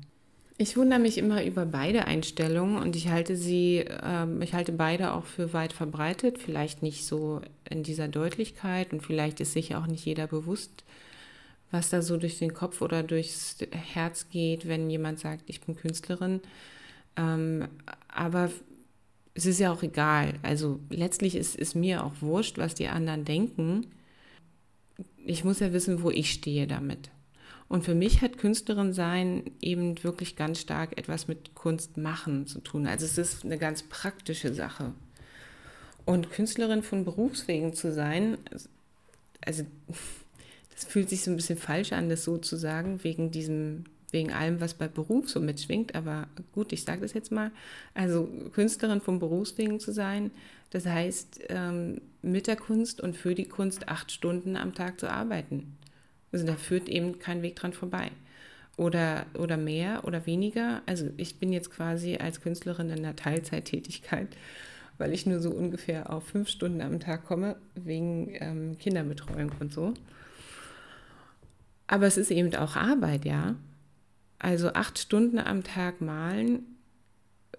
Ich 0.57 0.77
wundere 0.77 1.01
mich 1.01 1.19
immer 1.19 1.45
über 1.45 1.67
beide 1.67 2.05
Einstellungen 2.05 2.77
und 2.77 2.95
ich 2.95 3.09
halte 3.09 3.37
sie, 3.37 3.79
äh, 3.79 4.27
ich 4.45 4.53
halte 4.53 4.73
beide 4.73 5.13
auch 5.13 5.25
für 5.25 5.53
weit 5.53 5.73
verbreitet, 5.73 6.39
vielleicht 6.39 6.83
nicht 6.83 7.07
so 7.07 7.41
in 7.69 7.83
dieser 7.83 8.07
Deutlichkeit 8.07 8.93
und 8.93 9.03
vielleicht 9.03 9.41
ist 9.41 9.55
sich 9.55 9.75
auch 9.75 9.87
nicht 9.87 10.05
jeder 10.05 10.29
bewusst, 10.29 10.85
was 11.73 11.91
da 11.91 12.03
so 12.03 12.19
durch 12.19 12.39
den 12.39 12.55
Kopf 12.55 12.83
oder 12.83 13.03
durchs 13.03 13.57
Herz 13.73 14.29
geht, 14.31 14.69
wenn 14.69 14.91
jemand 14.91 15.19
sagt, 15.19 15.43
ich 15.47 15.61
bin 15.63 15.75
Künstlerin. 15.75 16.41
Ähm, 17.17 17.67
aber 18.07 18.51
es 19.35 19.47
ist 19.47 19.59
ja 19.59 19.73
auch 19.73 19.83
egal. 19.83 20.35
Also 20.43 20.79
letztlich 20.91 21.35
ist 21.35 21.59
es 21.59 21.75
mir 21.75 22.05
auch 22.05 22.13
wurscht, 22.21 22.59
was 22.59 22.75
die 22.75 22.87
anderen 22.87 23.25
denken. 23.25 23.87
Ich 25.27 25.45
muss 25.45 25.61
ja 25.61 25.73
wissen, 25.73 26.03
wo 26.03 26.11
ich 26.11 26.31
stehe 26.31 26.67
damit. 26.67 27.11
Und 27.69 27.85
für 27.85 27.95
mich 27.95 28.21
hat 28.21 28.39
Künstlerin 28.39 28.93
sein 28.93 29.51
eben 29.61 30.03
wirklich 30.05 30.37
ganz 30.37 30.61
stark 30.61 30.99
etwas 30.99 31.29
mit 31.29 31.55
Kunst 31.55 31.97
machen 31.97 32.47
zu 32.47 32.61
tun. 32.61 32.87
Also 32.87 33.07
es 33.07 33.17
ist 33.17 33.45
eine 33.45 33.59
ganz 33.59 33.83
praktische 33.83 34.53
Sache. 34.53 34.93
Und 36.05 36.31
Künstlerin 36.31 36.83
von 36.83 37.05
Berufswegen 37.05 37.73
zu 37.73 37.93
sein, 37.93 38.37
also 39.45 39.65
das 40.75 40.85
fühlt 40.85 41.09
sich 41.09 41.23
so 41.23 41.31
ein 41.31 41.37
bisschen 41.37 41.59
falsch 41.59 41.93
an, 41.93 42.09
das 42.11 42.25
so 42.25 42.37
zu 42.37 42.57
sagen, 42.57 43.03
wegen 43.03 43.31
diesem, 43.31 43.85
wegen 44.11 44.33
allem, 44.33 44.61
was 44.61 44.75
bei 44.75 44.89
Beruf 44.89 45.31
so 45.31 45.41
mitschwingt. 45.41 45.95
Aber 45.95 46.29
gut, 46.53 46.73
ich 46.73 46.85
sage 46.85 47.01
das 47.01 47.15
jetzt 47.15 47.33
mal. 47.33 47.51
Also 47.95 48.29
Künstlerin 48.53 49.01
von 49.01 49.19
Berufswegen 49.19 49.81
zu 49.81 49.93
sein, 49.93 50.31
das 50.75 50.87
heißt, 50.87 51.39
ähm, 51.51 52.01
mit 52.21 52.49
der 52.49 52.57
Kunst 52.57 53.01
und 53.01 53.17
für 53.17 53.37
die 53.37 53.45
Kunst 53.45 53.89
acht 53.89 54.11
Stunden 54.11 54.57
am 54.57 54.75
Tag 54.75 54.99
zu 54.99 55.09
arbeiten. 55.09 55.79
Also 56.33 56.45
da 56.45 56.57
führt 56.57 56.89
eben 56.89 57.21
kein 57.21 57.43
Weg 57.43 57.55
dran 57.55 57.73
vorbei. 57.73 58.11
Oder, 58.77 59.27
oder 59.39 59.57
mehr 59.57 60.03
oder 60.03 60.27
weniger. 60.27 60.83
Also 60.87 61.11
ich 61.17 61.39
bin 61.39 61.53
jetzt 61.53 61.71
quasi 61.71 62.17
als 62.17 62.41
Künstlerin 62.41 62.91
in 62.91 63.05
der 63.05 63.15
Teilzeittätigkeit, 63.15 64.37
weil 64.99 65.13
ich 65.13 65.27
nur 65.27 65.39
so 65.39 65.53
ungefähr 65.53 66.13
auf 66.13 66.27
fünf 66.27 66.49
Stunden 66.49 66.81
am 66.81 66.99
Tag 66.99 67.25
komme, 67.25 67.55
wegen 67.77 68.35
ähm, 68.41 68.77
Kinderbetreuung 68.77 69.53
und 69.61 69.73
so. 69.73 69.95
Aber 71.87 72.07
es 72.07 72.17
ist 72.17 72.33
eben 72.33 72.53
auch 72.57 72.75
Arbeit, 72.75 73.25
ja. 73.25 73.55
Also 74.41 74.73
acht 74.73 74.99
Stunden 74.99 75.39
am 75.39 75.63
Tag 75.63 76.01
malen 76.01 76.67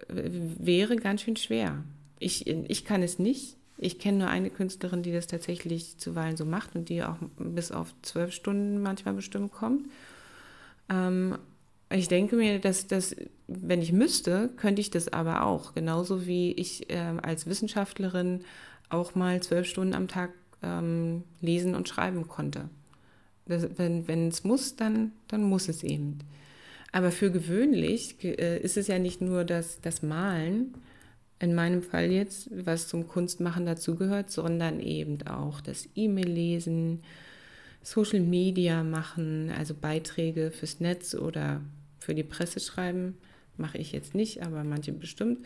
äh, 0.09 0.29
wäre 0.59 0.97
ganz 0.97 1.21
schön 1.21 1.37
schwer. 1.37 1.81
Ich, 2.19 2.47
ich 2.47 2.85
kann 2.85 3.03
es 3.03 3.19
nicht. 3.19 3.57
Ich 3.77 3.99
kenne 3.99 4.19
nur 4.19 4.27
eine 4.29 4.49
Künstlerin, 4.49 5.03
die 5.03 5.11
das 5.11 5.27
tatsächlich 5.27 5.97
zuweilen 5.97 6.37
so 6.37 6.45
macht 6.45 6.75
und 6.75 6.87
die 6.89 7.03
auch 7.03 7.17
bis 7.37 7.71
auf 7.71 7.93
zwölf 8.01 8.31
Stunden 8.33 8.81
manchmal 8.81 9.13
bestimmt 9.13 9.51
kommt. 9.51 9.87
Ähm, 10.89 11.37
ich 11.91 12.07
denke 12.07 12.35
mir, 12.35 12.59
dass 12.59 12.87
das, 12.87 13.15
wenn 13.47 13.81
ich 13.81 13.91
müsste, 13.91 14.49
könnte 14.55 14.81
ich 14.81 14.91
das 14.91 15.11
aber 15.11 15.43
auch. 15.43 15.73
Genauso 15.73 16.25
wie 16.25 16.51
ich 16.53 16.89
äh, 16.89 17.13
als 17.21 17.47
Wissenschaftlerin 17.47 18.43
auch 18.89 19.15
mal 19.15 19.41
zwölf 19.43 19.67
Stunden 19.67 19.93
am 19.93 20.07
Tag 20.07 20.31
ähm, 20.63 21.23
lesen 21.41 21.75
und 21.75 21.89
schreiben 21.89 22.27
konnte. 22.27 22.69
Das, 23.45 23.67
wenn, 23.77 24.27
es 24.29 24.43
muss, 24.43 24.75
dann, 24.75 25.11
dann 25.27 25.43
muss 25.43 25.67
es 25.67 25.83
eben. 25.83 26.19
Aber 26.91 27.11
für 27.11 27.29
gewöhnlich 27.29 28.23
äh, 28.23 28.59
ist 28.59 28.77
es 28.77 28.87
ja 28.87 28.97
nicht 28.97 29.21
nur 29.21 29.43
das, 29.43 29.81
das 29.81 30.01
Malen, 30.01 30.73
in 31.39 31.53
meinem 31.53 31.81
Fall 31.81 32.11
jetzt, 32.11 32.49
was 32.51 32.87
zum 32.87 33.07
Kunstmachen 33.07 33.65
dazugehört, 33.65 34.31
sondern 34.31 34.79
eben 34.79 35.25
auch 35.27 35.61
das 35.61 35.89
E-Mail-Lesen, 35.95 37.01
Social 37.81 38.21
Media 38.21 38.83
machen, 38.83 39.51
also 39.55 39.75
Beiträge 39.75 40.51
fürs 40.51 40.79
Netz 40.79 41.13
oder 41.13 41.61
für 41.99 42.15
die 42.15 42.23
Presse 42.23 42.59
schreiben, 42.59 43.17
mache 43.57 43.77
ich 43.77 43.91
jetzt 43.91 44.15
nicht, 44.15 44.43
aber 44.43 44.63
manche 44.63 44.91
bestimmt. 44.91 45.45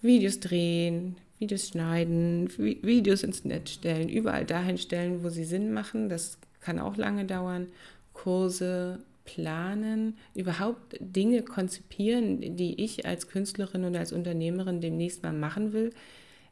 Videos 0.00 0.40
drehen, 0.40 1.16
Videos 1.38 1.68
schneiden, 1.68 2.48
Videos 2.56 3.22
ins 3.22 3.44
Netz 3.44 3.70
stellen, 3.70 4.08
überall 4.08 4.44
dahin 4.44 4.78
stellen, 4.78 5.22
wo 5.22 5.28
sie 5.28 5.44
Sinn 5.44 5.72
machen. 5.72 6.08
Das 6.08 6.38
kann 6.60 6.78
auch 6.78 6.96
lange 6.96 7.24
dauern. 7.24 7.66
Kurse, 8.12 9.00
planen, 9.24 10.16
überhaupt 10.34 10.96
Dinge 11.00 11.42
konzipieren, 11.42 12.56
die 12.56 12.82
ich 12.82 13.06
als 13.06 13.28
Künstlerin 13.28 13.84
und 13.84 13.96
als 13.96 14.12
Unternehmerin 14.12 14.80
demnächst 14.80 15.22
mal 15.22 15.32
machen 15.32 15.72
will, 15.72 15.90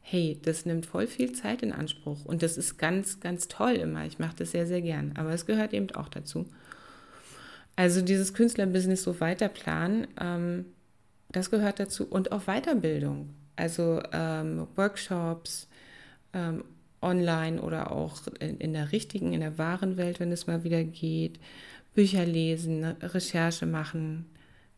hey, 0.01 0.39
das 0.41 0.65
nimmt 0.65 0.85
voll 0.85 1.07
viel 1.07 1.31
Zeit 1.33 1.61
in 1.61 1.71
Anspruch. 1.71 2.25
Und 2.25 2.41
das 2.41 2.57
ist 2.57 2.77
ganz, 2.77 3.19
ganz 3.19 3.47
toll 3.47 3.73
immer. 3.73 4.05
Ich 4.05 4.19
mache 4.19 4.35
das 4.37 4.51
sehr, 4.51 4.65
sehr 4.65 4.81
gern, 4.81 5.13
aber 5.15 5.31
es 5.31 5.45
gehört 5.45 5.73
eben 5.73 5.91
auch 5.91 6.09
dazu. 6.09 6.47
Also 7.75 8.01
dieses 8.01 8.33
Künstlerbusiness 8.33 9.03
so 9.03 9.19
weiterplanen, 9.19 10.07
ähm, 10.19 10.65
das 11.29 11.51
gehört 11.51 11.79
dazu. 11.79 12.05
Und 12.05 12.31
auch 12.31 12.43
Weiterbildung, 12.45 13.29
also 13.55 14.01
ähm, 14.11 14.67
Workshops, 14.75 15.67
ähm, 16.33 16.63
online 17.01 17.61
oder 17.61 17.91
auch 17.91 18.21
in, 18.39 18.57
in 18.57 18.73
der 18.73 18.91
richtigen, 18.91 19.33
in 19.33 19.41
der 19.41 19.57
wahren 19.57 19.97
Welt, 19.97 20.19
wenn 20.19 20.31
es 20.31 20.47
mal 20.47 20.63
wieder 20.63 20.83
geht 20.83 21.39
Bücher 21.93 22.25
lesen, 22.25 22.83
Recherche 22.83 23.65
machen. 23.65 24.25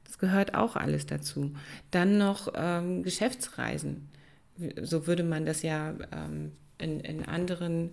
Das 0.04 0.18
gehört 0.18 0.56
auch 0.56 0.76
alles 0.76 1.06
dazu. 1.06 1.54
Dann 1.92 2.18
noch 2.18 2.52
ähm, 2.56 3.04
Geschäftsreisen. 3.04 4.10
So 4.82 5.08
würde 5.08 5.24
man 5.24 5.46
das 5.46 5.62
ja 5.62 5.94
ähm, 6.12 6.52
in, 6.78 7.00
in 7.00 7.26
anderen 7.26 7.92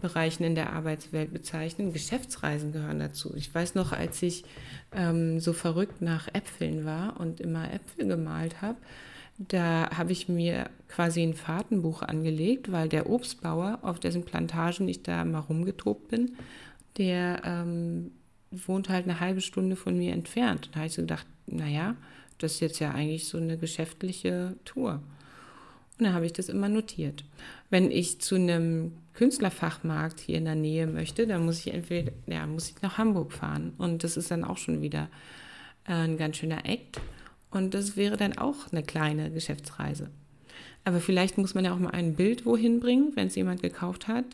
Bereichen 0.00 0.44
in 0.44 0.54
der 0.54 0.72
Arbeitswelt 0.72 1.32
bezeichnen. 1.32 1.92
Geschäftsreisen 1.92 2.72
gehören 2.72 2.98
dazu. 2.98 3.32
Ich 3.36 3.54
weiß 3.54 3.74
noch, 3.74 3.92
als 3.92 4.22
ich 4.22 4.44
ähm, 4.92 5.40
so 5.40 5.52
verrückt 5.52 6.02
nach 6.02 6.28
Äpfeln 6.32 6.84
war 6.84 7.20
und 7.20 7.40
immer 7.40 7.72
Äpfel 7.72 8.06
gemalt 8.06 8.60
habe, 8.60 8.76
da 9.38 9.90
habe 9.96 10.12
ich 10.12 10.28
mir 10.28 10.70
quasi 10.88 11.22
ein 11.22 11.34
Fahrtenbuch 11.34 12.02
angelegt, 12.02 12.70
weil 12.70 12.88
der 12.88 13.08
Obstbauer, 13.08 13.78
auf 13.82 13.98
dessen 13.98 14.24
Plantagen 14.24 14.88
ich 14.88 15.02
da 15.02 15.24
mal 15.24 15.40
rumgetobt 15.40 16.08
bin, 16.08 16.36
der 16.98 17.42
ähm, 17.44 18.12
wohnt 18.66 18.88
halt 18.88 19.04
eine 19.04 19.20
halbe 19.20 19.40
Stunde 19.40 19.76
von 19.76 19.96
mir 19.96 20.12
entfernt. 20.12 20.70
Da 20.72 20.76
habe 20.76 20.86
ich 20.86 20.94
so 20.94 21.02
gedacht, 21.02 21.26
naja, 21.46 21.96
das 22.38 22.54
ist 22.54 22.60
jetzt 22.60 22.80
ja 22.80 22.90
eigentlich 22.90 23.28
so 23.28 23.38
eine 23.38 23.58
geschäftliche 23.58 24.56
Tour. 24.64 25.02
Und 25.98 26.06
dann 26.06 26.14
habe 26.14 26.26
ich 26.26 26.32
das 26.32 26.48
immer 26.48 26.68
notiert. 26.68 27.24
Wenn 27.70 27.90
ich 27.90 28.20
zu 28.20 28.34
einem 28.34 28.92
Künstlerfachmarkt 29.14 30.20
hier 30.20 30.38
in 30.38 30.44
der 30.44 30.56
Nähe 30.56 30.86
möchte, 30.86 31.26
dann 31.26 31.44
muss 31.44 31.60
ich 31.60 31.72
entweder, 31.72 32.12
ja, 32.26 32.46
muss 32.46 32.70
ich 32.70 32.82
nach 32.82 32.98
Hamburg 32.98 33.32
fahren. 33.32 33.72
Und 33.78 34.02
das 34.02 34.16
ist 34.16 34.30
dann 34.30 34.44
auch 34.44 34.58
schon 34.58 34.82
wieder 34.82 35.08
äh, 35.86 35.92
ein 35.92 36.16
ganz 36.16 36.36
schöner 36.36 36.66
Act. 36.66 37.00
Und 37.50 37.74
das 37.74 37.96
wäre 37.96 38.16
dann 38.16 38.36
auch 38.36 38.72
eine 38.72 38.82
kleine 38.82 39.30
Geschäftsreise. 39.30 40.10
Aber 40.84 41.00
vielleicht 41.00 41.38
muss 41.38 41.54
man 41.54 41.64
ja 41.64 41.72
auch 41.72 41.78
mal 41.78 41.90
ein 41.90 42.14
Bild 42.14 42.44
wohin 42.44 42.80
bringen, 42.80 43.12
wenn 43.14 43.28
es 43.28 43.36
jemand 43.36 43.62
gekauft 43.62 44.08
hat. 44.08 44.26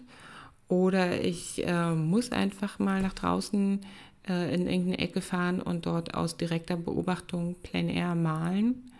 Oder 0.68 1.22
ich 1.22 1.66
äh, 1.66 1.94
muss 1.94 2.32
einfach 2.32 2.78
mal 2.78 3.02
nach 3.02 3.12
draußen 3.12 3.80
äh, 4.28 4.54
in 4.54 4.66
irgendeine 4.66 4.98
Ecke 4.98 5.20
fahren 5.20 5.60
und 5.60 5.86
dort 5.86 6.14
aus 6.14 6.36
direkter 6.36 6.76
Beobachtung 6.76 7.56
Plein 7.62 7.88
Air 7.88 8.14
malen 8.14 8.90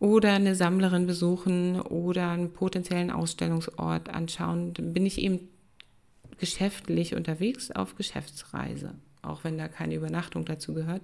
oder 0.00 0.32
eine 0.32 0.54
Sammlerin 0.54 1.06
besuchen 1.06 1.80
oder 1.80 2.30
einen 2.30 2.52
potenziellen 2.52 3.10
Ausstellungsort 3.10 4.08
anschauen, 4.08 4.72
dann 4.74 4.92
bin 4.92 5.06
ich 5.06 5.20
eben 5.20 5.48
geschäftlich 6.38 7.14
unterwegs 7.14 7.70
auf 7.70 7.96
Geschäftsreise, 7.96 8.94
auch 9.22 9.44
wenn 9.44 9.58
da 9.58 9.68
keine 9.68 9.94
Übernachtung 9.94 10.46
dazu 10.46 10.72
gehört. 10.72 11.02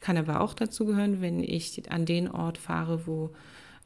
Kann 0.00 0.18
aber 0.18 0.42
auch 0.42 0.52
dazu 0.52 0.84
gehören, 0.84 1.22
wenn 1.22 1.42
ich 1.42 1.90
an 1.90 2.04
den 2.04 2.30
Ort 2.30 2.58
fahre, 2.58 3.06
wo 3.06 3.30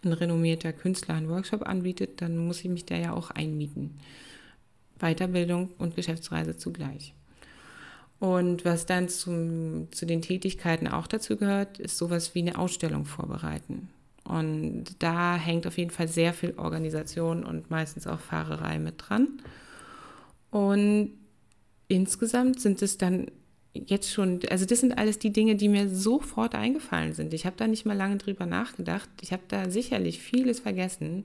ein 0.04 0.12
renommierter 0.12 0.72
Künstler 0.72 1.14
einen 1.14 1.28
Workshop 1.28 1.62
anbietet, 1.62 2.20
dann 2.20 2.36
muss 2.36 2.60
ich 2.64 2.70
mich 2.70 2.84
da 2.84 2.96
ja 2.96 3.12
auch 3.12 3.30
einmieten. 3.30 3.98
Weiterbildung 4.98 5.70
und 5.78 5.94
Geschäftsreise 5.94 6.56
zugleich. 6.56 7.14
Und 8.20 8.64
was 8.64 8.86
dann 8.86 9.08
zum, 9.08 9.92
zu 9.92 10.04
den 10.04 10.22
Tätigkeiten 10.22 10.88
auch 10.88 11.06
dazu 11.06 11.36
gehört, 11.36 11.78
ist 11.78 11.98
sowas 11.98 12.34
wie 12.34 12.40
eine 12.40 12.58
Ausstellung 12.58 13.04
vorbereiten. 13.04 13.88
Und 14.24 14.84
da 14.98 15.36
hängt 15.36 15.66
auf 15.66 15.78
jeden 15.78 15.90
Fall 15.90 16.08
sehr 16.08 16.34
viel 16.34 16.54
Organisation 16.58 17.44
und 17.44 17.70
meistens 17.70 18.06
auch 18.06 18.20
Fahrerei 18.20 18.78
mit 18.78 18.96
dran. 18.98 19.40
Und 20.50 21.12
insgesamt 21.86 22.60
sind 22.60 22.82
es 22.82 22.98
dann 22.98 23.30
jetzt 23.72 24.12
schon, 24.12 24.40
also 24.50 24.66
das 24.66 24.80
sind 24.80 24.98
alles 24.98 25.18
die 25.18 25.32
Dinge, 25.32 25.56
die 25.56 25.68
mir 25.68 25.88
sofort 25.88 26.54
eingefallen 26.54 27.14
sind. 27.14 27.32
Ich 27.32 27.46
habe 27.46 27.56
da 27.56 27.66
nicht 27.66 27.86
mal 27.86 27.96
lange 27.96 28.16
drüber 28.16 28.46
nachgedacht. 28.46 29.08
Ich 29.20 29.32
habe 29.32 29.42
da 29.48 29.70
sicherlich 29.70 30.20
vieles 30.20 30.60
vergessen. 30.60 31.24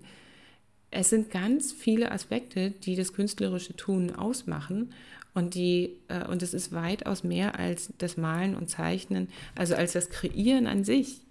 Es 0.92 1.10
sind 1.10 1.32
ganz 1.32 1.74
viele 1.74 2.12
Aspekte, 2.12 2.72
die 2.72 2.96
das 2.96 3.14
künstlerische 3.14 3.76
Tun 3.76 4.16
ausmachen. 4.16 4.94
Und, 5.34 5.56
die, 5.56 5.98
äh, 6.10 6.26
und 6.28 6.44
es 6.44 6.54
ist 6.54 6.74
weitaus 6.74 7.24
mehr 7.24 7.58
als 7.58 7.92
das 7.98 8.18
Malen 8.18 8.56
und 8.56 8.70
Zeichnen, 8.70 9.30
also 9.56 9.76
als 9.76 9.94
das 9.94 10.10
Kreieren 10.10 10.68
an 10.68 10.84
sich. 10.84 11.22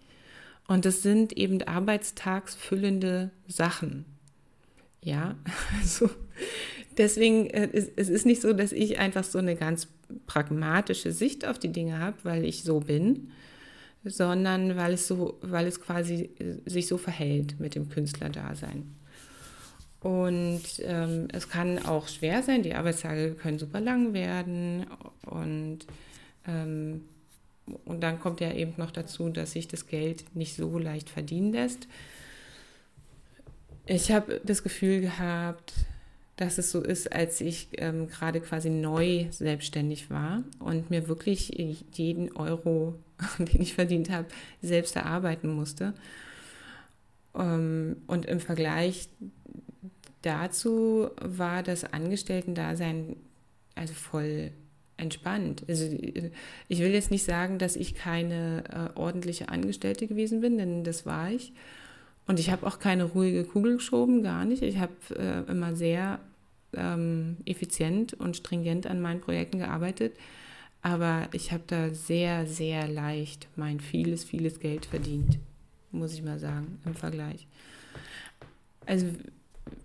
Und 0.67 0.85
das 0.85 1.03
sind 1.03 1.33
eben 1.35 1.63
arbeitstagsfüllende 1.63 3.31
Sachen. 3.47 4.05
Ja, 5.03 5.37
also 5.81 6.11
deswegen, 6.97 7.49
äh, 7.51 7.69
es, 7.73 7.91
es 7.95 8.09
ist 8.09 8.27
nicht 8.27 8.43
so, 8.43 8.53
dass 8.53 8.73
ich 8.73 8.99
einfach 8.99 9.25
so 9.25 9.39
eine 9.39 9.57
ganz 9.57 9.89
pragmatische 10.27 11.13
Sicht 11.13 11.47
auf 11.47 11.59
die 11.59 11.73
Dinge 11.73 11.99
habe, 11.99 12.17
weil 12.23 12.45
ich 12.45 12.63
so 12.63 12.81
bin, 12.81 13.29
sondern 14.05 14.77
weil 14.77 14.95
es 14.95 15.07
so, 15.07 15.39
weil 15.43 15.67
es 15.67 15.81
quasi 15.81 16.31
äh, 16.39 16.69
sich 16.69 16.87
so 16.87 16.99
verhält 16.99 17.61
mit 17.61 17.75
dem 17.75 17.89
Künstlerdasein. 17.89 18.95
Und 20.03 20.63
ähm, 20.81 21.29
es 21.33 21.49
kann 21.49 21.79
auch 21.79 22.09
schwer 22.09 22.43
sein, 22.43 22.65
die 22.65 22.75
Arbeitstage 22.75 23.35
können 23.35 23.61
super 23.61 23.81
lang 23.81 24.13
werden 24.13 24.85
und, 25.27 25.87
ähm, 26.45 27.03
und 27.85 28.01
dann 28.01 28.19
kommt 28.19 28.41
ja 28.41 28.53
eben 28.53 28.75
noch 28.79 28.91
dazu, 28.91 29.29
dass 29.29 29.53
sich 29.53 29.69
das 29.69 29.87
Geld 29.87 30.25
nicht 30.35 30.57
so 30.57 30.77
leicht 30.77 31.09
verdienen 31.09 31.53
lässt. 31.53 31.87
Ich 33.87 34.11
habe 34.11 34.41
das 34.45 34.65
Gefühl 34.65 35.03
gehabt, 35.03 35.73
dass 36.35 36.59
es 36.59 36.73
so 36.73 36.83
ist, 36.83 37.13
als 37.13 37.41
ich 37.41 37.69
ähm, 37.79 38.09
gerade 38.09 38.41
quasi 38.41 38.71
neu 38.71 39.27
selbstständig 39.31 40.11
war 40.11 40.43
und 40.59 40.91
mir 40.91 41.07
wirklich 41.07 41.51
jeden 41.93 42.35
Euro, 42.35 42.97
den 43.39 43.63
ich 43.63 43.75
verdient 43.75 44.11
habe, 44.11 44.27
selbst 44.63 44.97
erarbeiten 44.97 45.49
musste. 45.49 45.95
Ähm, 47.37 47.99
und 48.09 48.27
im 48.27 48.41
Vergleich 48.41 49.09
dazu 50.23 51.11
war 51.21 51.63
das 51.63 51.85
Angestellten-Dasein 51.85 53.17
also 53.75 53.95
voll 53.95 54.53
entspannt. 54.97 55.65
Also 55.69 55.85
ich 56.69 56.79
will 56.79 56.93
jetzt 56.93 57.11
nicht 57.11 57.25
sagen, 57.25 57.59
dass 57.59 57.77
ich 57.77 57.95
keine 57.95 58.65
äh, 58.95 58.99
ordentliche 58.99 59.49
Angestellte 59.49 60.07
gewesen 60.07 60.41
bin, 60.41 60.59
denn 60.59 60.85
das 60.85 61.07
war 61.07 61.31
ich. 61.31 61.53
Und 62.27 62.39
ich 62.39 62.51
habe 62.51 62.67
auch 62.67 62.79
keine 62.79 63.05
ruhige 63.05 63.45
Kugel 63.45 63.77
geschoben, 63.77 64.23
gar 64.23 64.45
nicht. 64.45 64.63
Ich 64.63 64.79
habe 64.79 64.93
äh, 65.17 65.51
immer 65.51 65.75
sehr 65.75 66.21
ähm, 66.75 67.39
effizient 67.45 68.15
und 68.15 68.37
stringent 68.37 68.87
an 68.87 69.01
meinen 69.01 69.21
Projekten 69.21 69.59
gearbeitet. 69.59 70.17
Aber 70.83 71.29
ich 71.33 71.53
habe 71.53 71.63
da 71.67 71.91
sehr, 71.91 72.47
sehr 72.47 72.89
leicht 72.89 73.49
mein 73.57 73.81
vieles, 73.81 74.25
vieles 74.25 74.61
Geld 74.61 74.87
verdient, 74.87 75.39
muss 75.91 76.13
ich 76.13 76.23
mal 76.23 76.39
sagen, 76.39 76.81
im 76.85 76.95
Vergleich. 76.95 77.47
Also 78.87 79.07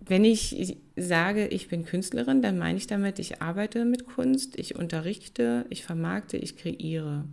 wenn 0.08 0.24
ich 0.24 0.78
sage, 0.96 1.46
ich 1.48 1.68
bin 1.68 1.84
Künstlerin, 1.84 2.42
dann 2.42 2.58
meine 2.58 2.78
ich 2.78 2.86
damit, 2.86 3.18
ich 3.18 3.42
arbeite 3.42 3.84
mit 3.84 4.06
Kunst, 4.06 4.58
ich 4.58 4.74
unterrichte, 4.76 5.66
ich 5.70 5.84
vermarkte, 5.84 6.36
ich 6.36 6.56
kreiere. 6.56 7.24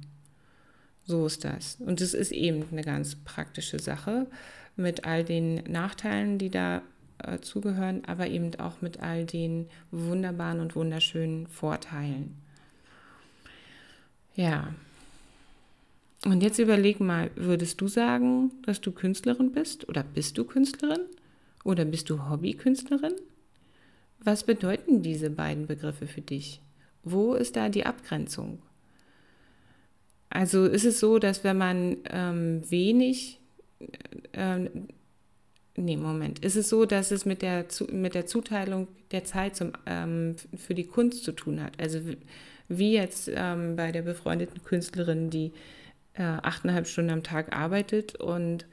So 1.06 1.26
ist 1.26 1.46
das. 1.46 1.78
Und 1.80 2.02
es 2.02 2.14
ist 2.14 2.32
eben 2.32 2.66
eine 2.72 2.84
ganz 2.84 3.16
praktische 3.16 3.80
Sache 3.80 4.28
mit 4.76 5.06
all 5.06 5.24
den 5.24 5.56
Nachteilen, 5.70 6.38
die 6.38 6.50
da 6.50 6.82
äh, 7.20 7.40
zugehören, 7.40 8.04
aber 8.06 8.28
eben 8.28 8.54
auch 8.60 8.82
mit 8.82 9.00
all 9.00 9.26
den 9.26 9.68
wunderbaren 9.92 10.60
und 10.60 10.76
wunderschönen 10.76 11.48
Vorteilen. 11.48 12.36
Ja. 14.36 14.74
Und 16.26 16.42
jetzt 16.42 16.60
überleg 16.60 17.00
mal, 17.00 17.30
würdest 17.36 17.80
du 17.80 17.88
sagen, 17.88 18.52
dass 18.66 18.82
du 18.82 18.92
Künstlerin 18.92 19.52
bist 19.52 19.88
oder 19.88 20.04
bist 20.04 20.38
du 20.38 20.44
Künstlerin 20.44 21.02
oder 21.66 21.84
bist 21.84 22.10
du 22.10 22.30
Hobbykünstlerin? 22.30 23.16
Was 24.20 24.46
bedeuten 24.46 25.02
diese 25.02 25.30
beiden 25.30 25.68
Begriffe 25.68 26.08
für 26.08 26.22
dich? 26.22 26.62
Wo 27.04 27.34
ist 27.34 27.58
da 27.58 27.68
die 27.68 27.86
Abgrenzung? 27.86 28.60
Also 30.30 30.66
ist 30.66 30.86
es 30.86 31.00
so, 31.00 31.20
dass 31.20 31.44
wenn 31.44 31.58
man 31.58 31.98
ähm, 32.10 32.62
wenig 32.70 33.40
äh, 34.32 34.70
Nee, 35.78 35.98
Moment. 35.98 36.40
Ist 36.40 36.56
es 36.56 36.70
so, 36.70 36.86
dass 36.86 37.12
es 37.12 37.26
mit 37.26 37.42
der, 37.42 37.66
mit 37.92 38.16
der 38.16 38.26
Zuteilung 38.26 38.88
der 39.12 39.26
Zeit 39.26 39.58
zum, 39.58 39.74
ähm, 39.86 40.38
für 40.56 40.74
die 40.74 40.86
Kunst 40.88 41.26
zu 41.26 41.34
tun 41.34 41.62
hat? 41.62 41.74
Also 41.82 42.00
wie 42.70 42.94
jetzt 42.94 43.30
ähm, 43.34 43.76
bei 43.76 43.92
der 43.92 44.02
befreundeten 44.04 44.64
Künstlerin, 44.64 45.30
die 45.30 45.52
äh, 46.14 46.24
achteinhalb 46.24 46.88
Stunden 46.88 47.12
am 47.12 47.24
Tag 47.24 47.54
arbeitet 47.54 48.16
und, 48.16 48.66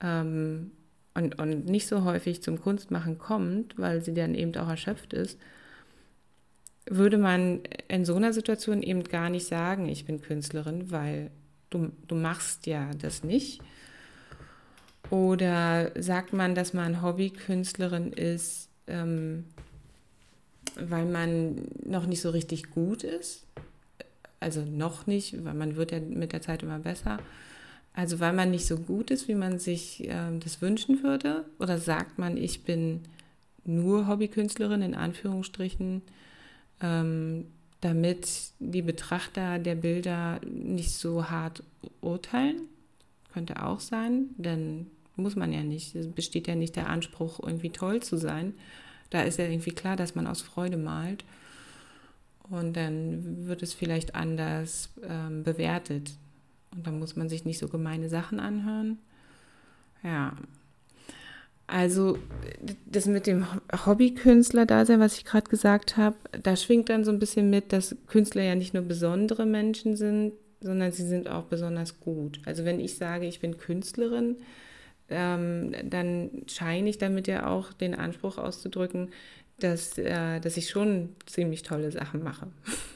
ähm, 0.00 0.70
und, 1.14 1.38
und 1.38 1.66
nicht 1.66 1.86
so 1.86 2.04
häufig 2.04 2.42
zum 2.42 2.60
Kunstmachen 2.60 3.18
kommt, 3.18 3.78
weil 3.78 4.02
sie 4.02 4.14
dann 4.14 4.34
eben 4.34 4.54
auch 4.56 4.68
erschöpft 4.68 5.12
ist, 5.12 5.38
würde 6.86 7.18
man 7.18 7.60
in 7.88 8.04
so 8.04 8.16
einer 8.16 8.32
Situation 8.32 8.82
eben 8.82 9.04
gar 9.04 9.30
nicht 9.30 9.46
sagen, 9.46 9.88
ich 9.88 10.04
bin 10.04 10.20
Künstlerin, 10.20 10.90
weil 10.90 11.30
du, 11.70 11.92
du 12.08 12.14
machst 12.14 12.66
ja 12.66 12.90
das 13.00 13.24
nicht 13.24 13.62
oder 15.10 15.90
sagt 16.00 16.32
man, 16.32 16.54
dass 16.54 16.72
man 16.72 17.02
Hobbykünstlerin 17.02 18.12
ist, 18.12 18.68
ähm, 18.86 19.44
weil 20.76 21.04
man 21.04 21.68
noch 21.84 22.06
nicht 22.06 22.20
so 22.20 22.30
richtig 22.30 22.70
gut 22.70 23.04
ist? 23.04 23.44
Also 24.40 24.62
noch 24.62 25.06
nicht, 25.06 25.44
weil 25.44 25.54
man 25.54 25.76
wird 25.76 25.92
ja 25.92 26.00
mit 26.00 26.32
der 26.32 26.42
Zeit 26.42 26.62
immer 26.62 26.78
besser. 26.78 27.18
Also 27.94 28.18
weil 28.18 28.32
man 28.32 28.50
nicht 28.50 28.66
so 28.66 28.76
gut 28.76 29.10
ist, 29.10 29.28
wie 29.28 29.36
man 29.36 29.58
sich 29.58 30.08
äh, 30.08 30.38
das 30.40 30.60
wünschen 30.60 31.02
würde? 31.02 31.44
Oder 31.58 31.78
sagt 31.78 32.18
man, 32.18 32.36
ich 32.36 32.64
bin 32.64 33.02
nur 33.64 34.08
Hobbykünstlerin 34.08 34.82
in 34.82 34.94
Anführungsstrichen, 34.94 36.02
ähm, 36.80 37.46
damit 37.80 38.28
die 38.58 38.82
Betrachter 38.82 39.58
der 39.58 39.76
Bilder 39.76 40.40
nicht 40.44 40.92
so 40.92 41.30
hart 41.30 41.62
urteilen? 42.00 42.62
Könnte 43.32 43.62
auch 43.62 43.80
sein, 43.80 44.30
denn 44.36 44.88
muss 45.16 45.36
man 45.36 45.52
ja 45.52 45.62
nicht. 45.62 45.94
Es 45.94 46.10
besteht 46.10 46.48
ja 46.48 46.56
nicht 46.56 46.76
der 46.76 46.88
Anspruch, 46.88 47.40
irgendwie 47.40 47.70
toll 47.70 48.02
zu 48.02 48.16
sein. 48.16 48.54
Da 49.10 49.22
ist 49.22 49.38
ja 49.38 49.46
irgendwie 49.46 49.72
klar, 49.72 49.96
dass 49.96 50.16
man 50.16 50.26
aus 50.26 50.42
Freude 50.42 50.76
malt. 50.76 51.24
Und 52.50 52.76
dann 52.76 53.46
wird 53.46 53.62
es 53.62 53.72
vielleicht 53.72 54.14
anders 54.14 54.90
ähm, 55.08 55.44
bewertet. 55.44 56.12
Und 56.74 56.86
dann 56.86 56.98
muss 56.98 57.16
man 57.16 57.28
sich 57.28 57.44
nicht 57.44 57.58
so 57.58 57.68
gemeine 57.68 58.08
Sachen 58.08 58.40
anhören. 58.40 58.98
Ja. 60.02 60.36
Also 61.66 62.18
das 62.84 63.06
mit 63.06 63.26
dem 63.26 63.46
Hobbykünstler-Dasein, 63.86 65.00
was 65.00 65.16
ich 65.16 65.24
gerade 65.24 65.48
gesagt 65.48 65.96
habe, 65.96 66.16
da 66.42 66.56
schwingt 66.56 66.90
dann 66.90 67.04
so 67.04 67.10
ein 67.10 67.18
bisschen 67.18 67.48
mit, 67.48 67.72
dass 67.72 67.96
Künstler 68.06 68.42
ja 68.42 68.54
nicht 68.54 68.74
nur 68.74 68.82
besondere 68.82 69.46
Menschen 69.46 69.96
sind, 69.96 70.34
sondern 70.60 70.92
sie 70.92 71.06
sind 71.06 71.28
auch 71.28 71.44
besonders 71.44 72.00
gut. 72.00 72.40
Also 72.44 72.64
wenn 72.64 72.80
ich 72.80 72.96
sage, 72.96 73.26
ich 73.26 73.40
bin 73.40 73.56
Künstlerin, 73.56 74.36
ähm, 75.08 75.74
dann 75.88 76.42
scheine 76.46 76.88
ich 76.88 76.98
damit 76.98 77.26
ja 77.26 77.46
auch 77.46 77.72
den 77.72 77.94
Anspruch 77.94 78.38
auszudrücken, 78.38 79.10
dass, 79.58 79.96
äh, 79.98 80.40
dass 80.40 80.56
ich 80.56 80.68
schon 80.68 81.10
ziemlich 81.26 81.62
tolle 81.62 81.90
Sachen 81.92 82.22
mache. 82.22 82.48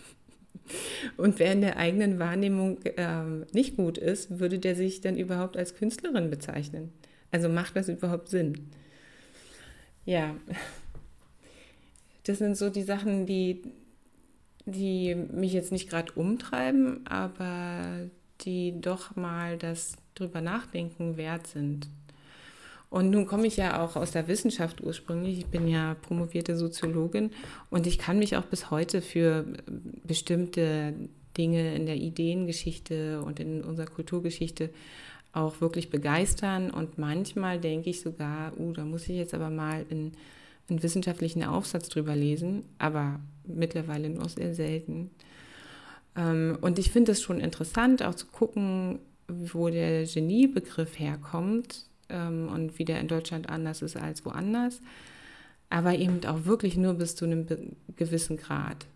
Und 1.17 1.39
wer 1.39 1.53
in 1.53 1.61
der 1.61 1.77
eigenen 1.77 2.19
Wahrnehmung 2.19 2.83
äh, 2.83 3.23
nicht 3.53 3.77
gut 3.77 3.99
ist, 3.99 4.39
würde 4.39 4.59
der 4.59 4.75
sich 4.75 5.01
dann 5.01 5.17
überhaupt 5.17 5.57
als 5.57 5.75
Künstlerin 5.75 6.31
bezeichnen? 6.31 6.93
Also 7.31 7.49
macht 7.49 7.77
das 7.77 7.89
überhaupt 7.89 8.29
Sinn? 8.29 8.71
Ja, 10.05 10.35
das 12.25 12.39
sind 12.39 12.57
so 12.57 12.71
die 12.71 12.83
Sachen, 12.83 13.27
die, 13.27 13.63
die 14.67 15.15
mich 15.15 15.53
jetzt 15.53 15.73
nicht 15.73 15.89
gerade 15.89 16.13
umtreiben, 16.13 17.07
aber 17.07 18.09
die 18.43 18.81
doch 18.81 19.17
mal 19.17 19.59
das 19.59 19.97
drüber 20.15 20.41
nachdenken 20.41 21.17
wert 21.17 21.47
sind. 21.47 21.89
Und 22.91 23.11
nun 23.11 23.27
komme 23.27 23.47
ich 23.47 23.57
ja 23.57 23.85
auch 23.85 23.97
aus 23.97 24.13
der 24.13 24.29
Wissenschaft 24.29 24.83
ursprünglich. 24.83 25.39
Ich 25.39 25.47
bin 25.47 25.69
ja 25.69 25.95
promovierte 25.95 26.57
Soziologin 26.57 27.31
und 27.69 27.87
ich 27.87 27.99
kann 27.99 28.19
mich 28.19 28.37
auch 28.37 28.45
bis 28.45 28.71
heute 28.71 29.03
für 29.03 29.45
bestimmte 30.05 30.95
Dinge 31.37 31.75
in 31.75 31.87
der 31.87 31.97
Ideengeschichte 31.97 33.23
und 33.23 33.41
in 33.41 33.63
unserer 33.63 33.87
Kulturgeschichte 33.87 34.71
auch 35.33 35.61
wirklich 35.61 35.91
begeistern. 35.91 36.71
Und 36.71 36.97
manchmal 36.97 37.61
denke 37.61 37.91
ich 37.91 38.01
sogar, 38.01 38.59
uh, 38.59 38.73
da 38.73 38.85
muss 38.85 39.03
ich 39.09 39.17
jetzt 39.17 39.35
aber 39.35 39.51
mal 39.51 39.85
einen, 39.91 40.13
einen 40.71 40.83
wissenschaftlichen 40.83 41.45
Aufsatz 41.45 41.91
drüber 41.91 42.17
lesen, 42.17 42.65
aber 42.79 43.21
mittlerweile 43.45 44.09
nur 44.09 44.29
sehr 44.31 44.55
selten. 44.55 45.11
Ähm, 46.17 46.57
und 46.63 46.79
ich 46.79 46.91
finde 46.91 47.13
es 47.13 47.21
schon 47.21 47.39
interessant, 47.39 48.03
auch 48.03 48.15
zu 48.15 48.27
gucken, 48.27 48.99
wo 49.29 49.69
der 49.69 50.07
Geniebegriff 50.07 50.99
herkommt 50.99 51.88
ähm, 52.09 52.49
und 52.49 52.79
wie 52.79 52.85
der 52.85 53.01
in 53.01 53.09
Deutschland 53.09 53.49
anders 53.49 53.83
ist 53.83 53.97
als 53.97 54.25
woanders, 54.25 54.81
aber 55.71 55.95
eben 55.97 56.25
auch 56.25 56.45
wirklich 56.45 56.77
nur 56.77 56.95
bis 56.95 57.17
zu 57.17 57.25
einem 57.25 57.47
gewissen 57.97 58.37
Grad. 58.37 58.87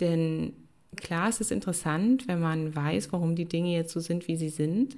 Denn 0.00 0.52
klar, 0.96 1.28
es 1.28 1.40
ist 1.40 1.52
interessant, 1.52 2.28
wenn 2.28 2.40
man 2.40 2.74
weiß, 2.74 3.12
warum 3.12 3.36
die 3.36 3.46
Dinge 3.46 3.74
jetzt 3.74 3.92
so 3.92 4.00
sind, 4.00 4.28
wie 4.28 4.36
sie 4.36 4.48
sind. 4.48 4.96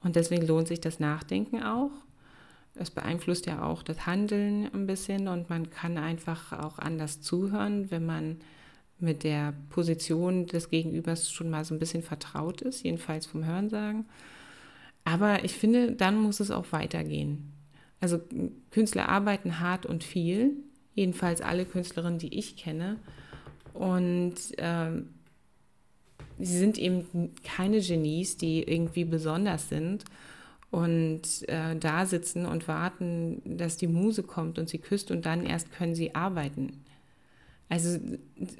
Und 0.00 0.16
deswegen 0.16 0.46
lohnt 0.46 0.68
sich 0.68 0.80
das 0.80 1.00
Nachdenken 1.00 1.62
auch. 1.62 1.90
Es 2.74 2.90
beeinflusst 2.90 3.46
ja 3.46 3.62
auch 3.62 3.82
das 3.82 4.06
Handeln 4.06 4.68
ein 4.72 4.86
bisschen 4.86 5.28
und 5.28 5.50
man 5.50 5.70
kann 5.70 5.98
einfach 5.98 6.52
auch 6.52 6.78
anders 6.78 7.20
zuhören, 7.20 7.90
wenn 7.90 8.06
man 8.06 8.38
mit 8.98 9.24
der 9.24 9.52
Position 9.68 10.46
des 10.46 10.70
Gegenübers 10.70 11.30
schon 11.30 11.50
mal 11.50 11.64
so 11.64 11.74
ein 11.74 11.78
bisschen 11.78 12.02
vertraut 12.02 12.62
ist, 12.62 12.82
jedenfalls 12.84 13.26
vom 13.26 13.44
Hörensagen. 13.44 14.06
Aber 15.04 15.44
ich 15.44 15.52
finde, 15.52 15.92
dann 15.92 16.16
muss 16.16 16.40
es 16.40 16.50
auch 16.50 16.72
weitergehen. 16.72 17.52
Also 18.00 18.20
Künstler 18.70 19.08
arbeiten 19.08 19.60
hart 19.60 19.86
und 19.86 20.04
viel 20.04 20.56
Jedenfalls 20.94 21.40
alle 21.40 21.64
Künstlerinnen, 21.64 22.18
die 22.18 22.38
ich 22.38 22.56
kenne. 22.56 22.98
Und 23.72 24.34
ähm, 24.58 25.08
sie 26.38 26.58
sind 26.58 26.78
eben 26.78 27.34
keine 27.42 27.80
Genies, 27.80 28.36
die 28.36 28.62
irgendwie 28.62 29.04
besonders 29.04 29.70
sind 29.70 30.04
und 30.70 31.48
äh, 31.48 31.76
da 31.76 32.04
sitzen 32.04 32.44
und 32.44 32.68
warten, 32.68 33.40
dass 33.44 33.78
die 33.78 33.86
Muse 33.86 34.22
kommt 34.22 34.58
und 34.58 34.68
sie 34.68 34.78
küsst 34.78 35.10
und 35.10 35.24
dann 35.24 35.46
erst 35.46 35.72
können 35.72 35.94
sie 35.94 36.14
arbeiten. 36.14 36.84
Also 37.70 37.98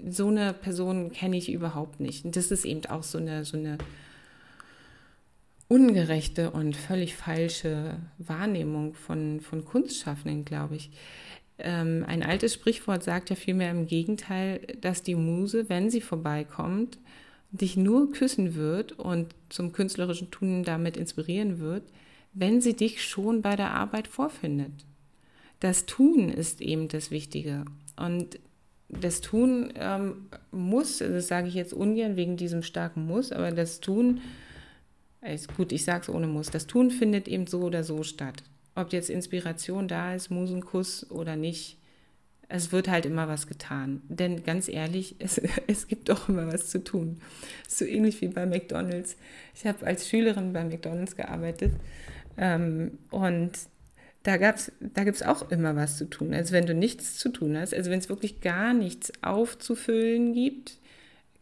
so 0.08 0.28
eine 0.28 0.54
Person 0.54 1.12
kenne 1.12 1.36
ich 1.36 1.52
überhaupt 1.52 2.00
nicht. 2.00 2.24
Und 2.24 2.34
das 2.34 2.50
ist 2.50 2.64
eben 2.64 2.86
auch 2.86 3.02
so 3.02 3.18
eine, 3.18 3.44
so 3.44 3.58
eine 3.58 3.76
ungerechte 5.68 6.50
und 6.50 6.76
völlig 6.76 7.16
falsche 7.16 7.98
Wahrnehmung 8.18 8.94
von, 8.94 9.40
von 9.40 9.64
Kunstschaffenden, 9.64 10.44
glaube 10.44 10.76
ich. 10.76 10.90
Ähm, 11.58 12.04
ein 12.06 12.22
altes 12.22 12.54
Sprichwort 12.54 13.02
sagt 13.02 13.30
ja 13.30 13.36
vielmehr 13.36 13.70
im 13.70 13.86
Gegenteil, 13.86 14.60
dass 14.80 15.02
die 15.02 15.14
Muse, 15.14 15.68
wenn 15.68 15.90
sie 15.90 16.00
vorbeikommt, 16.00 16.98
dich 17.50 17.76
nur 17.76 18.10
küssen 18.12 18.54
wird 18.54 18.92
und 18.92 19.34
zum 19.50 19.72
künstlerischen 19.72 20.30
Tun 20.30 20.64
damit 20.64 20.96
inspirieren 20.96 21.58
wird, 21.58 21.84
wenn 22.32 22.60
sie 22.60 22.74
dich 22.74 23.04
schon 23.04 23.42
bei 23.42 23.56
der 23.56 23.72
Arbeit 23.72 24.08
vorfindet. 24.08 24.72
Das 25.60 25.86
Tun 25.86 26.30
ist 26.30 26.60
eben 26.60 26.88
das 26.88 27.10
Wichtige. 27.10 27.64
Und 27.96 28.38
das 28.88 29.20
Tun 29.20 29.72
ähm, 29.76 30.28
muss, 30.50 30.98
das 30.98 31.28
sage 31.28 31.48
ich 31.48 31.54
jetzt 31.54 31.72
ungern 31.72 32.16
wegen 32.16 32.36
diesem 32.36 32.62
starken 32.62 33.06
Muss, 33.06 33.32
aber 33.32 33.52
das 33.52 33.80
Tun, 33.80 34.20
ist 35.22 35.56
gut, 35.56 35.72
ich 35.72 35.84
sage 35.84 36.02
es 36.02 36.08
ohne 36.08 36.26
Muss, 36.26 36.50
das 36.50 36.66
Tun 36.66 36.90
findet 36.90 37.28
eben 37.28 37.46
so 37.46 37.60
oder 37.62 37.84
so 37.84 38.02
statt. 38.02 38.42
Ob 38.74 38.92
jetzt 38.92 39.10
Inspiration 39.10 39.88
da 39.88 40.14
ist, 40.14 40.30
Musenkuss 40.30 41.10
oder 41.10 41.36
nicht, 41.36 41.78
es 42.48 42.70
wird 42.70 42.88
halt 42.88 43.06
immer 43.06 43.28
was 43.28 43.46
getan. 43.46 44.02
Denn 44.08 44.44
ganz 44.44 44.68
ehrlich, 44.68 45.16
es, 45.20 45.40
es 45.66 45.86
gibt 45.86 46.10
auch 46.10 46.28
immer 46.28 46.46
was 46.52 46.68
zu 46.68 46.82
tun. 46.82 47.20
So 47.68 47.84
ähnlich 47.84 48.20
wie 48.20 48.28
bei 48.28 48.46
McDonald's. 48.46 49.16
Ich 49.54 49.66
habe 49.66 49.86
als 49.86 50.08
Schülerin 50.08 50.52
bei 50.52 50.64
McDonald's 50.64 51.16
gearbeitet 51.16 51.72
ähm, 52.36 52.98
und 53.10 53.52
da, 54.22 54.38
da 54.38 55.04
gibt 55.04 55.16
es 55.16 55.22
auch 55.22 55.50
immer 55.50 55.74
was 55.74 55.98
zu 55.98 56.08
tun. 56.08 56.32
Also 56.32 56.52
wenn 56.52 56.66
du 56.66 56.74
nichts 56.74 57.18
zu 57.18 57.28
tun 57.28 57.56
hast, 57.56 57.74
also 57.74 57.90
wenn 57.90 57.98
es 57.98 58.08
wirklich 58.08 58.40
gar 58.40 58.72
nichts 58.72 59.12
aufzufüllen 59.22 60.32
gibt, 60.32 60.78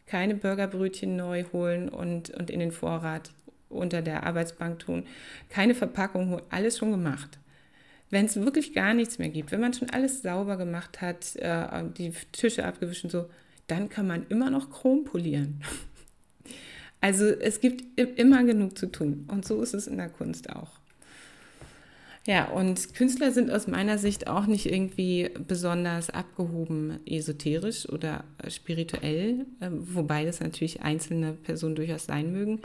keine 0.06 0.34
Burgerbrötchen 0.34 1.14
neu 1.14 1.44
holen 1.52 1.88
und, 1.88 2.30
und 2.30 2.50
in 2.50 2.58
den 2.58 2.72
Vorrat 2.72 3.30
unter 3.70 4.02
der 4.02 4.24
Arbeitsbank 4.24 4.80
tun, 4.80 5.04
keine 5.48 5.74
Verpackung 5.74 6.30
holen, 6.30 6.42
alles 6.50 6.78
schon 6.78 6.90
gemacht. 6.90 7.38
Wenn 8.10 8.26
es 8.26 8.36
wirklich 8.36 8.74
gar 8.74 8.92
nichts 8.92 9.18
mehr 9.18 9.28
gibt, 9.28 9.52
wenn 9.52 9.60
man 9.60 9.72
schon 9.72 9.90
alles 9.90 10.22
sauber 10.22 10.56
gemacht 10.56 11.00
hat, 11.00 11.36
äh, 11.36 11.84
die 11.96 12.12
Tische 12.32 12.64
abgewischt 12.64 13.04
und 13.04 13.10
so, 13.10 13.30
dann 13.68 13.88
kann 13.88 14.06
man 14.06 14.26
immer 14.28 14.50
noch 14.50 14.70
Chrom 14.70 15.04
polieren. 15.04 15.62
Also 17.02 17.24
es 17.24 17.62
gibt 17.62 17.98
immer 17.98 18.44
genug 18.44 18.76
zu 18.76 18.84
tun 18.84 19.24
und 19.28 19.46
so 19.46 19.62
ist 19.62 19.72
es 19.72 19.86
in 19.86 19.96
der 19.96 20.10
Kunst 20.10 20.50
auch. 20.50 20.80
Ja, 22.26 22.48
und 22.48 22.94
Künstler 22.94 23.32
sind 23.32 23.50
aus 23.50 23.66
meiner 23.66 23.96
Sicht 23.96 24.28
auch 24.28 24.46
nicht 24.46 24.66
irgendwie 24.66 25.30
besonders 25.48 26.10
abgehoben 26.10 27.00
esoterisch 27.06 27.88
oder 27.88 28.24
spirituell, 28.48 29.46
ähm, 29.62 29.94
wobei 29.94 30.26
das 30.26 30.40
natürlich 30.40 30.82
einzelne 30.82 31.32
Personen 31.32 31.76
durchaus 31.76 32.04
sein 32.04 32.30
mögen. 32.30 32.60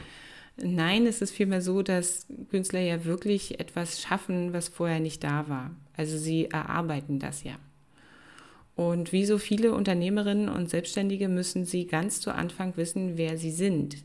Nein, 0.58 1.06
es 1.06 1.22
ist 1.22 1.32
vielmehr 1.32 1.62
so, 1.62 1.82
dass 1.82 2.28
Künstler 2.50 2.80
ja 2.80 3.04
wirklich 3.04 3.60
etwas 3.60 4.02
schaffen, 4.02 4.54
was 4.54 4.70
vorher 4.70 5.00
nicht 5.00 5.24
da 5.24 5.50
war. 5.50 5.72
Also 5.98 6.18
sie 6.18 6.46
erarbeiten 6.46 7.20
das 7.20 7.44
ja. 7.44 7.58
Und 8.76 9.12
wie 9.12 9.26
so 9.26 9.38
viele 9.38 9.74
Unternehmerinnen 9.74 10.50
und 10.50 10.70
Selbstständige 10.70 11.30
müssen 11.30 11.66
sie 11.66 11.86
ganz 11.86 12.20
zu 12.20 12.34
Anfang 12.34 12.76
wissen, 12.78 13.18
wer 13.18 13.38
sie 13.38 13.52
sind, 13.52 13.98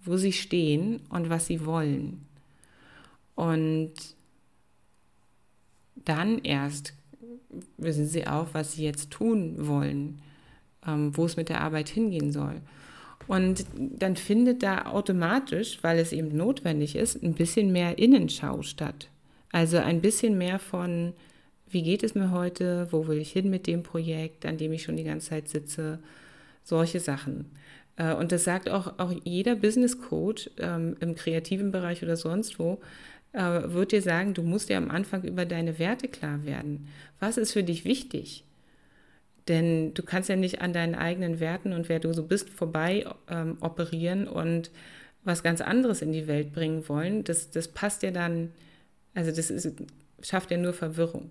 wo 0.00 0.16
sie 0.16 0.32
stehen 0.32 1.00
und 1.08 1.28
was 1.28 1.46
sie 1.46 1.66
wollen. 1.66 2.26
Und 3.34 3.92
dann 5.96 6.38
erst 6.38 6.94
wissen 7.78 8.06
sie 8.06 8.26
auch, 8.26 8.48
was 8.52 8.72
sie 8.72 8.84
jetzt 8.84 9.10
tun 9.10 9.66
wollen, 9.66 10.20
ähm, 10.86 11.16
wo 11.16 11.26
es 11.26 11.36
mit 11.36 11.48
der 11.48 11.60
Arbeit 11.60 11.88
hingehen 11.88 12.32
soll. 12.32 12.60
Und 13.30 13.64
dann 13.78 14.16
findet 14.16 14.64
da 14.64 14.86
automatisch, 14.86 15.78
weil 15.82 16.00
es 16.00 16.12
eben 16.12 16.36
notwendig 16.36 16.96
ist, 16.96 17.22
ein 17.22 17.34
bisschen 17.34 17.70
mehr 17.70 17.96
Innenschau 17.96 18.62
statt. 18.62 19.06
Also 19.52 19.76
ein 19.76 20.00
bisschen 20.00 20.36
mehr 20.36 20.58
von, 20.58 21.12
wie 21.68 21.84
geht 21.84 22.02
es 22.02 22.16
mir 22.16 22.32
heute, 22.32 22.88
wo 22.90 23.06
will 23.06 23.18
ich 23.18 23.30
hin 23.30 23.48
mit 23.48 23.68
dem 23.68 23.84
Projekt, 23.84 24.46
an 24.46 24.58
dem 24.58 24.72
ich 24.72 24.82
schon 24.82 24.96
die 24.96 25.04
ganze 25.04 25.28
Zeit 25.28 25.48
sitze, 25.48 26.00
solche 26.64 26.98
Sachen. 26.98 27.52
Äh, 27.94 28.14
und 28.14 28.32
das 28.32 28.42
sagt 28.42 28.68
auch, 28.68 28.98
auch 28.98 29.12
jeder 29.22 29.54
Business 29.54 30.00
Coach 30.00 30.50
ähm, 30.58 30.96
im 30.98 31.14
kreativen 31.14 31.70
Bereich 31.70 32.02
oder 32.02 32.16
sonst 32.16 32.58
wo, 32.58 32.80
äh, 33.32 33.42
wird 33.42 33.92
dir 33.92 34.02
sagen, 34.02 34.34
du 34.34 34.42
musst 34.42 34.70
dir 34.70 34.76
am 34.76 34.90
Anfang 34.90 35.22
über 35.22 35.44
deine 35.44 35.78
Werte 35.78 36.08
klar 36.08 36.44
werden. 36.44 36.88
Was 37.20 37.36
ist 37.36 37.52
für 37.52 37.62
dich 37.62 37.84
wichtig? 37.84 38.42
Denn 39.48 39.94
du 39.94 40.02
kannst 40.02 40.28
ja 40.28 40.36
nicht 40.36 40.60
an 40.60 40.72
deinen 40.72 40.94
eigenen 40.94 41.40
Werten 41.40 41.72
und 41.72 41.88
wer 41.88 41.98
du 41.98 42.12
so 42.12 42.22
bist 42.24 42.50
vorbei 42.50 43.06
ähm, 43.28 43.56
operieren 43.60 44.28
und 44.28 44.70
was 45.24 45.42
ganz 45.42 45.60
anderes 45.60 46.02
in 46.02 46.12
die 46.12 46.26
Welt 46.26 46.52
bringen 46.52 46.88
wollen. 46.88 47.24
Das, 47.24 47.50
das 47.50 47.68
passt 47.68 48.02
ja 48.02 48.10
dann, 48.10 48.52
also 49.14 49.30
das 49.30 49.50
ist, 49.50 49.72
schafft 50.22 50.50
ja 50.50 50.56
nur 50.56 50.72
Verwirrung. 50.72 51.30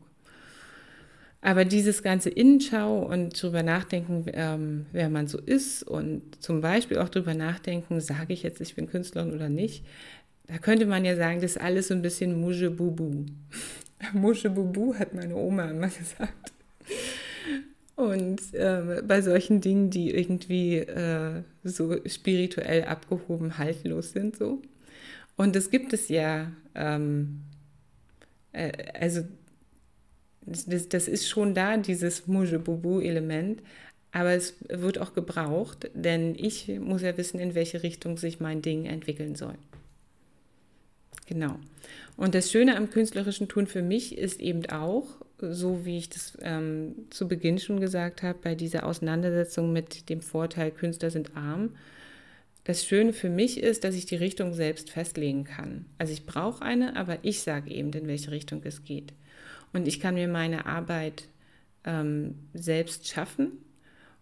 Aber 1.41 1.63
dieses 1.63 2.03
ganze 2.03 2.29
Innenschau 2.29 2.99
und 2.99 3.41
drüber 3.41 3.63
nachdenken, 3.63 4.25
ähm, 4.33 4.85
wer 4.91 5.09
man 5.09 5.27
so 5.27 5.39
ist 5.39 5.83
und 5.83 6.21
zum 6.43 6.59
Beispiel 6.59 6.97
auch 6.97 7.07
drüber 7.07 7.33
nachdenken, 7.33 8.01
sage 8.01 8.33
ich 8.33 8.43
jetzt, 8.43 8.59
ich 8.59 8.75
bin 8.75 8.89
Künstlerin 8.89 9.33
oder 9.33 9.47
nicht, 9.47 9.85
da 10.47 10.57
könnte 10.57 10.85
man 10.85 11.05
ja 11.05 11.15
sagen, 11.15 11.41
das 11.41 11.51
ist 11.51 11.61
alles 11.61 11.87
so 11.87 11.93
ein 11.93 12.01
bisschen 12.01 12.41
Musche 12.41 12.71
Bubu. 12.71 13.25
Musche 14.13 14.49
Bubu 14.49 14.95
hat 14.95 15.13
meine 15.13 15.35
Oma 15.35 15.69
immer 15.69 15.87
gesagt. 15.99 16.51
Und 17.99 18.53
äh, 18.53 19.01
bei 19.05 19.21
solchen 19.21 19.59
Dingen, 19.59 19.89
die 19.89 20.11
irgendwie 20.11 20.77
äh, 20.77 21.43
so 21.65 21.97
spirituell 22.05 22.85
abgehoben, 22.85 23.57
haltlos 23.57 24.13
sind, 24.13 24.37
so. 24.37 24.61
Und 25.35 25.53
das 25.53 25.69
gibt 25.69 25.91
es 25.91 26.07
ja, 26.07 26.49
ähm, 26.75 27.41
äh, 28.53 28.71
also 28.97 29.23
das, 30.45 30.87
das, 30.87 31.09
ist 31.09 31.27
schon 31.27 31.53
da, 31.53 31.75
dieses 31.75 32.25
Mujebubu-Element, 32.25 33.61
aber 34.13 34.31
es 34.31 34.55
wird 34.69 34.97
auch 34.97 35.13
gebraucht, 35.13 35.91
denn 35.93 36.35
ich 36.35 36.69
muss 36.79 37.01
ja 37.01 37.17
wissen, 37.17 37.37
in 37.37 37.53
welche 37.53 37.83
Richtung 37.83 38.15
sich 38.15 38.39
mein 38.39 38.61
Ding 38.61 38.85
entwickeln 38.85 39.35
soll. 39.35 39.55
Genau. 41.29 41.59
Und 42.17 42.33
das 42.33 42.51
Schöne 42.51 42.75
am 42.75 42.89
künstlerischen 42.89 43.47
Tun 43.47 43.67
für 43.67 43.83
mich 43.83 44.17
ist 44.17 44.41
eben 44.41 44.65
auch, 44.71 45.05
so 45.37 45.85
wie 45.85 45.99
ich 45.99 46.09
das 46.09 46.35
ähm, 46.41 46.95
zu 47.11 47.27
Beginn 47.27 47.59
schon 47.59 47.79
gesagt 47.79 48.23
habe, 48.23 48.39
bei 48.41 48.55
dieser 48.55 48.83
Auseinandersetzung 48.83 49.71
mit 49.71 50.09
dem 50.09 50.21
Vorteil, 50.21 50.71
Künstler 50.71 51.11
sind 51.11 51.37
arm. 51.37 51.75
Das 52.63 52.83
Schöne 52.83 53.13
für 53.13 53.29
mich 53.29 53.61
ist, 53.61 53.83
dass 53.83 53.93
ich 53.93 54.07
die 54.07 54.15
Richtung 54.15 54.55
selbst 54.55 54.89
festlegen 54.89 55.43
kann. 55.43 55.85
Also 55.99 56.13
ich 56.13 56.25
brauche 56.25 56.63
eine, 56.63 56.95
aber 56.95 57.19
ich 57.21 57.41
sage 57.41 57.69
eben, 57.69 57.93
in 57.93 58.07
welche 58.07 58.31
Richtung 58.31 58.61
es 58.63 58.83
geht. 58.83 59.13
Und 59.71 59.87
ich 59.87 59.99
kann 59.99 60.15
mir 60.15 60.27
meine 60.27 60.65
Arbeit 60.65 61.25
ähm, 61.85 62.39
selbst 62.55 63.07
schaffen 63.07 63.51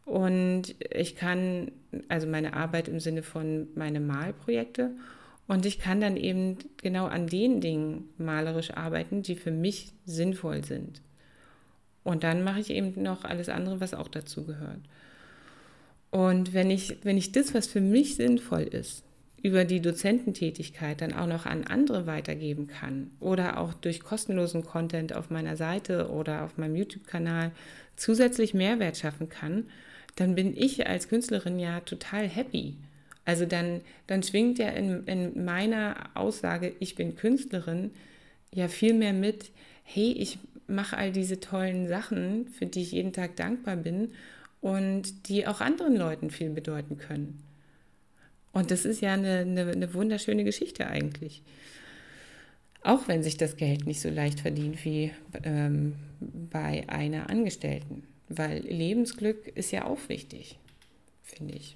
und 0.03 0.75
ich 0.91 1.15
kann, 1.15 1.71
also 2.09 2.27
meine 2.27 2.53
Arbeit 2.53 2.89
im 2.89 2.99
Sinne 2.99 3.23
von 3.23 3.69
meine 3.75 4.01
Malprojekte 4.01 4.91
und 5.47 5.65
ich 5.65 5.79
kann 5.79 6.01
dann 6.01 6.17
eben 6.17 6.57
genau 6.77 7.05
an 7.05 7.27
den 7.27 7.61
Dingen 7.61 8.09
malerisch 8.17 8.71
arbeiten, 8.71 9.21
die 9.21 9.35
für 9.35 9.51
mich 9.51 9.93
sinnvoll 10.05 10.63
sind. 10.63 11.01
Und 12.03 12.23
dann 12.23 12.43
mache 12.43 12.59
ich 12.59 12.69
eben 12.69 13.01
noch 13.01 13.23
alles 13.23 13.49
andere, 13.49 13.79
was 13.79 13.93
auch 13.93 14.07
dazu 14.07 14.45
gehört. 14.45 14.79
Und 16.09 16.53
wenn 16.53 16.69
ich, 16.69 16.97
wenn 17.03 17.17
ich 17.17 17.31
das, 17.31 17.53
was 17.53 17.67
für 17.67 17.81
mich 17.81 18.15
sinnvoll 18.15 18.63
ist, 18.63 19.03
über 19.43 19.65
die 19.65 19.81
Dozententätigkeit 19.81 21.01
dann 21.01 21.13
auch 21.13 21.27
noch 21.27 21.45
an 21.45 21.63
andere 21.65 22.07
weitergeben 22.07 22.67
kann 22.67 23.11
oder 23.19 23.59
auch 23.59 23.73
durch 23.73 23.99
kostenlosen 23.99 24.65
Content 24.65 25.15
auf 25.15 25.29
meiner 25.29 25.55
Seite 25.55 26.09
oder 26.09 26.43
auf 26.43 26.57
meinem 26.57 26.75
YouTube-Kanal 26.75 27.51
zusätzlich 27.95 28.53
Mehrwert 28.53 28.97
schaffen 28.97 29.29
kann, 29.29 29.65
dann 30.15 30.35
bin 30.35 30.57
ich 30.57 30.87
als 30.87 31.07
Künstlerin 31.07 31.59
ja 31.59 31.79
total 31.81 32.27
happy. 32.27 32.77
Also 33.27 33.45
dann, 33.45 33.81
dann 34.07 34.23
schwingt 34.23 34.57
ja 34.57 34.69
in, 34.69 35.05
in 35.05 35.43
meiner 35.43 36.11
Aussage, 36.13 36.71
ich 36.79 36.95
bin 36.95 37.17
Künstlerin, 37.17 37.91
ja 38.53 38.69
viel 38.69 38.93
mehr 38.93 39.11
mit, 39.11 39.51
hey, 39.83 40.13
ich 40.13 40.39
mache 40.65 40.95
all 40.95 41.11
diese 41.11 41.41
tollen 41.41 41.89
Sachen, 41.89 42.47
für 42.47 42.65
die 42.65 42.83
ich 42.83 42.93
jeden 42.93 43.11
Tag 43.11 43.35
dankbar 43.35 43.75
bin 43.75 44.13
und 44.61 45.27
die 45.27 45.45
auch 45.45 45.59
anderen 45.59 45.97
Leuten 45.97 46.29
viel 46.29 46.51
bedeuten 46.51 46.97
können. 46.97 47.43
Und 48.53 48.71
das 48.71 48.85
ist 48.85 49.01
ja 49.01 49.15
eine, 49.15 49.39
eine, 49.39 49.71
eine 49.71 49.93
wunderschöne 49.93 50.45
Geschichte 50.45 50.87
eigentlich. 50.87 51.41
Auch 52.81 53.09
wenn 53.09 53.23
sich 53.23 53.35
das 53.35 53.57
Geld 53.57 53.87
nicht 53.87 53.99
so 53.99 54.09
leicht 54.09 54.39
verdient 54.39 54.85
wie 54.85 55.11
ähm, 55.43 55.95
bei 56.49 56.87
einer 56.87 57.29
Angestellten. 57.29 58.03
Weil 58.29 58.59
Lebensglück 58.59 59.47
ist 59.53 59.71
ja 59.71 59.83
auch 59.83 59.99
wichtig, 60.07 60.57
finde 61.23 61.55
ich. 61.55 61.75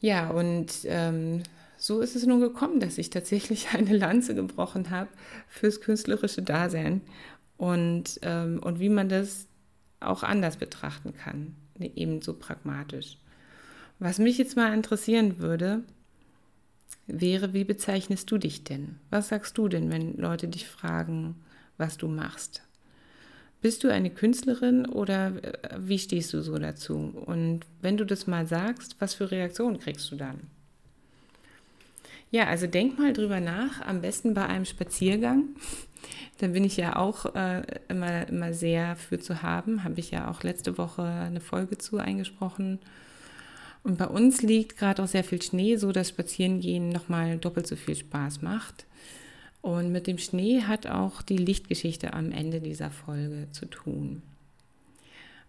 Ja, 0.00 0.30
und 0.30 0.72
ähm, 0.84 1.42
so 1.76 2.00
ist 2.00 2.16
es 2.16 2.26
nun 2.26 2.40
gekommen, 2.40 2.80
dass 2.80 2.98
ich 2.98 3.10
tatsächlich 3.10 3.68
eine 3.74 3.96
Lanze 3.96 4.34
gebrochen 4.34 4.90
habe 4.90 5.10
fürs 5.48 5.80
künstlerische 5.80 6.42
Dasein 6.42 7.02
und, 7.56 8.18
ähm, 8.22 8.60
und 8.62 8.80
wie 8.80 8.88
man 8.88 9.08
das 9.08 9.46
auch 10.00 10.22
anders 10.22 10.56
betrachten 10.56 11.14
kann, 11.14 11.54
ebenso 11.78 12.34
pragmatisch. 12.34 13.18
Was 13.98 14.18
mich 14.18 14.38
jetzt 14.38 14.56
mal 14.56 14.72
interessieren 14.72 15.40
würde, 15.40 15.84
wäre, 17.06 17.52
wie 17.52 17.64
bezeichnest 17.64 18.30
du 18.30 18.38
dich 18.38 18.64
denn? 18.64 18.98
Was 19.10 19.28
sagst 19.28 19.58
du 19.58 19.68
denn, 19.68 19.90
wenn 19.90 20.16
Leute 20.16 20.48
dich 20.48 20.66
fragen, 20.66 21.36
was 21.76 21.98
du 21.98 22.08
machst? 22.08 22.62
Bist 23.62 23.84
du 23.84 23.92
eine 23.92 24.10
Künstlerin 24.10 24.86
oder 24.86 25.32
äh, 25.42 25.76
wie 25.78 25.98
stehst 25.98 26.32
du 26.32 26.40
so 26.42 26.58
dazu? 26.58 27.12
Und 27.26 27.60
wenn 27.82 27.96
du 27.96 28.06
das 28.06 28.26
mal 28.26 28.46
sagst, 28.46 28.96
was 29.00 29.14
für 29.14 29.30
Reaktionen 29.30 29.78
kriegst 29.78 30.10
du 30.10 30.16
dann? 30.16 30.40
Ja, 32.30 32.46
also 32.46 32.66
denk 32.66 32.98
mal 32.98 33.12
drüber 33.12 33.40
nach, 33.40 33.80
am 33.82 34.00
besten 34.00 34.34
bei 34.34 34.46
einem 34.46 34.64
Spaziergang. 34.64 35.44
Da 36.38 36.46
bin 36.46 36.64
ich 36.64 36.78
ja 36.78 36.96
auch 36.96 37.34
äh, 37.34 37.62
immer, 37.88 38.26
immer 38.26 38.54
sehr 38.54 38.96
für 38.96 39.18
zu 39.18 39.42
haben. 39.42 39.84
Habe 39.84 40.00
ich 40.00 40.10
ja 40.10 40.30
auch 40.30 40.42
letzte 40.42 40.78
Woche 40.78 41.02
eine 41.02 41.40
Folge 41.40 41.76
zu 41.76 41.98
eingesprochen. 41.98 42.78
Und 43.82 43.98
bei 43.98 44.06
uns 44.06 44.40
liegt 44.40 44.78
gerade 44.78 45.02
auch 45.02 45.06
sehr 45.06 45.22
viel 45.22 45.42
Schnee, 45.42 45.76
so 45.76 45.92
dass 45.92 46.08
Spazierengehen 46.08 46.88
nochmal 46.88 47.36
doppelt 47.36 47.66
so 47.66 47.76
viel 47.76 47.94
Spaß 47.94 48.40
macht. 48.40 48.86
Und 49.62 49.92
mit 49.92 50.06
dem 50.06 50.18
Schnee 50.18 50.62
hat 50.62 50.86
auch 50.86 51.22
die 51.22 51.36
Lichtgeschichte 51.36 52.14
am 52.14 52.32
Ende 52.32 52.60
dieser 52.60 52.90
Folge 52.90 53.48
zu 53.52 53.66
tun. 53.66 54.22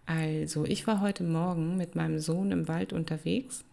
Also, 0.04 0.64
ich 0.64 0.86
war 0.86 1.00
heute 1.00 1.24
Morgen 1.24 1.76
mit 1.76 1.94
meinem 1.94 2.18
Sohn 2.18 2.50
im 2.50 2.68
Wald 2.68 2.92
unterwegs. 2.92 3.64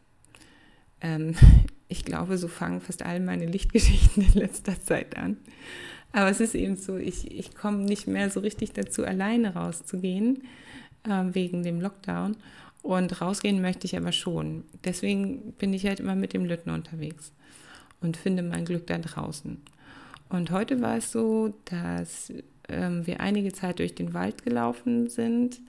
Ähm, 1.02 1.36
ich 1.88 2.06
glaube, 2.06 2.38
so 2.38 2.48
fangen 2.48 2.82
fast 2.82 3.04
all 3.04 3.20
meine 3.20 3.46
Lichtgeschichten 3.46 4.24
in 4.24 4.34
letzter 4.34 4.82
Zeit 4.82 5.18
an. 5.18 5.38
Aber 6.12 6.30
es 6.30 6.40
ist 6.40 6.56
eben 6.56 6.76
so, 6.76 6.98
ich, 6.98 7.32
ich 7.32 7.56
komme 7.56 7.84
nicht 7.84 8.08
mehr 8.08 8.30
so 8.30 8.40
richtig 8.40 8.72
dazu, 8.74 9.04
alleine 9.04 9.54
rauszugehen, 9.54 10.44
äh, 11.04 11.26
wegen 11.34 11.64
dem 11.64 11.82
Lockdown. 11.82 12.38
Und 12.82 13.22
rausgehen 13.22 13.62
möchte 13.62 13.86
ich 13.86 13.98
aber 13.98 14.14
schon. 14.14 14.64
Deswegen 14.86 15.52
bin 15.54 15.74
ich 15.74 15.86
halt 15.86 16.00
immer 16.00 16.16
mit 16.16 16.34
dem 16.34 16.46
Lütten 16.46 16.70
unterwegs 16.70 17.34
und 18.00 18.16
finde 18.16 18.42
mein 18.42 18.64
Glück 18.64 18.88
da 18.88 18.98
draußen. 18.98 19.58
Und 20.30 20.52
heute 20.52 20.82
war 20.82 20.98
es 20.98 21.12
so, 21.12 21.54
dass 21.66 22.32
ähm, 22.68 23.06
wir 23.06 23.20
einige 23.20 23.52
Zeit 23.52 23.80
durch 23.80 23.96
den 23.96 24.14
Wald 24.14 24.44
gelaufen 24.44 25.10
sind. 25.10 25.60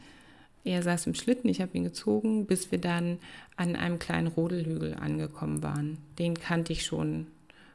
Er 0.64 0.82
saß 0.82 1.06
im 1.06 1.14
Schlitten, 1.14 1.48
ich 1.48 1.60
habe 1.62 1.76
ihn 1.76 1.84
gezogen, 1.84 2.46
bis 2.46 2.70
wir 2.70 2.78
dann 2.78 3.18
an 3.56 3.74
einem 3.74 3.98
kleinen 3.98 4.26
Rodelhügel 4.26 4.94
angekommen 4.94 5.62
waren. 5.62 5.98
Den 6.18 6.34
kannte 6.34 6.72
ich 6.72 6.84
schon 6.84 7.26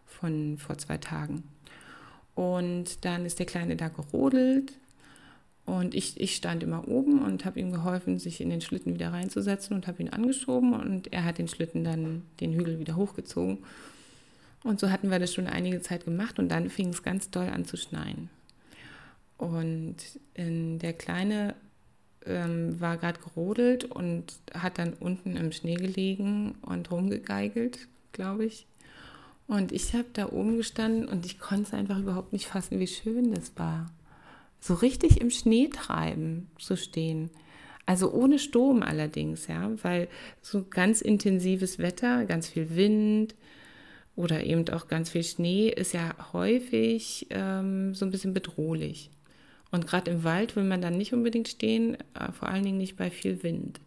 von 0.06 0.58
vor 0.60 0.78
zwei 0.78 0.98
Tagen. 0.98 1.44
Und 2.36 3.04
dann 3.06 3.26
ist 3.26 3.40
der 3.40 3.46
Kleine 3.46 3.76
da 3.76 3.88
gerodelt 3.88 4.74
und 5.66 5.96
ich, 5.96 6.20
ich 6.20 6.36
stand 6.36 6.62
immer 6.62 6.88
oben 6.88 7.24
und 7.24 7.44
habe 7.46 7.60
ihm 7.60 7.72
geholfen, 7.72 8.20
sich 8.20 8.40
in 8.40 8.50
den 8.50 8.62
Schlitten 8.62 8.94
wieder 8.94 9.12
reinzusetzen 9.12 9.76
und 9.76 9.88
habe 9.88 10.04
ihn 10.04 10.10
angeschoben 10.10 10.74
und 10.74 11.12
er 11.12 11.24
hat 11.24 11.40
den 11.40 11.48
Schlitten 11.48 11.84
dann 11.84 12.22
den 12.40 12.54
Hügel 12.54 12.80
wieder 12.80 12.96
hochgezogen. 12.96 13.60
Und 14.66 14.80
so 14.80 14.90
hatten 14.90 15.12
wir 15.12 15.20
das 15.20 15.32
schon 15.32 15.46
einige 15.46 15.80
Zeit 15.82 16.06
gemacht 16.06 16.40
und 16.40 16.50
dann 16.50 16.72
fing 16.72 16.90
es 16.90 17.04
ganz 17.04 17.30
doll 17.30 17.50
an 17.50 17.66
zu 17.66 17.78
schneien. 17.78 18.32
Und 19.38 19.98
der 20.36 20.94
Kleine 20.94 21.54
ähm, 22.26 22.82
war 22.82 22.98
gerade 22.98 23.20
gerodelt 23.20 23.86
und 23.86 24.34
hat 24.56 24.80
dann 24.80 24.94
unten 24.94 25.38
im 25.38 25.52
Schnee 25.52 25.76
gelegen 25.76 26.56
und 26.64 26.90
rumgegeigelt, 26.90 27.88
glaube 28.12 28.46
ich. 28.46 28.66
Und 29.46 29.72
ich 29.72 29.94
habe 29.94 30.08
da 30.14 30.32
oben 30.32 30.58
gestanden 30.58 31.08
und 31.08 31.28
ich 31.28 31.40
konnte 31.40 31.66
es 31.66 31.74
einfach 31.74 32.00
überhaupt 32.00 32.34
nicht 32.34 32.48
fassen, 32.48 32.80
wie 32.80 32.88
schön 32.88 33.36
das 33.36 33.52
war. 33.58 33.92
So 34.60 34.74
richtig 34.74 35.22
im 35.22 35.30
Schnee 35.30 35.68
treiben 35.68 36.50
zu 36.58 36.76
stehen. 36.76 37.30
Also 37.86 38.12
ohne 38.12 38.40
Sturm 38.40 38.82
allerdings, 38.82 39.46
ja, 39.46 39.72
weil 39.84 40.08
so 40.42 40.66
ganz 40.68 41.02
intensives 41.02 41.78
Wetter, 41.78 42.26
ganz 42.26 42.48
viel 42.48 42.76
Wind, 42.76 43.36
oder 44.16 44.44
eben 44.44 44.68
auch 44.70 44.88
ganz 44.88 45.10
viel 45.10 45.24
Schnee 45.24 45.70
ist 45.70 45.94
ja 45.94 46.16
häufig 46.34 47.28
ähm, 47.30 47.94
so 47.94 48.06
ein 48.06 48.12
bisschen 48.12 48.34
bedrohlich. 48.34 49.10
Und 49.72 49.88
gerade 49.88 50.12
im 50.12 50.24
Wald 50.24 50.56
will 50.56 50.64
man 50.64 50.82
dann 50.82 50.98
nicht 50.98 51.14
unbedingt 51.14 51.50
stehen, 51.50 51.96
äh, 52.14 52.32
vor 52.32 52.50
allen 52.50 52.64
Dingen 52.64 52.78
nicht 52.78 52.96
bei 52.96 53.10
viel 53.10 53.44
Wind. 53.44 53.80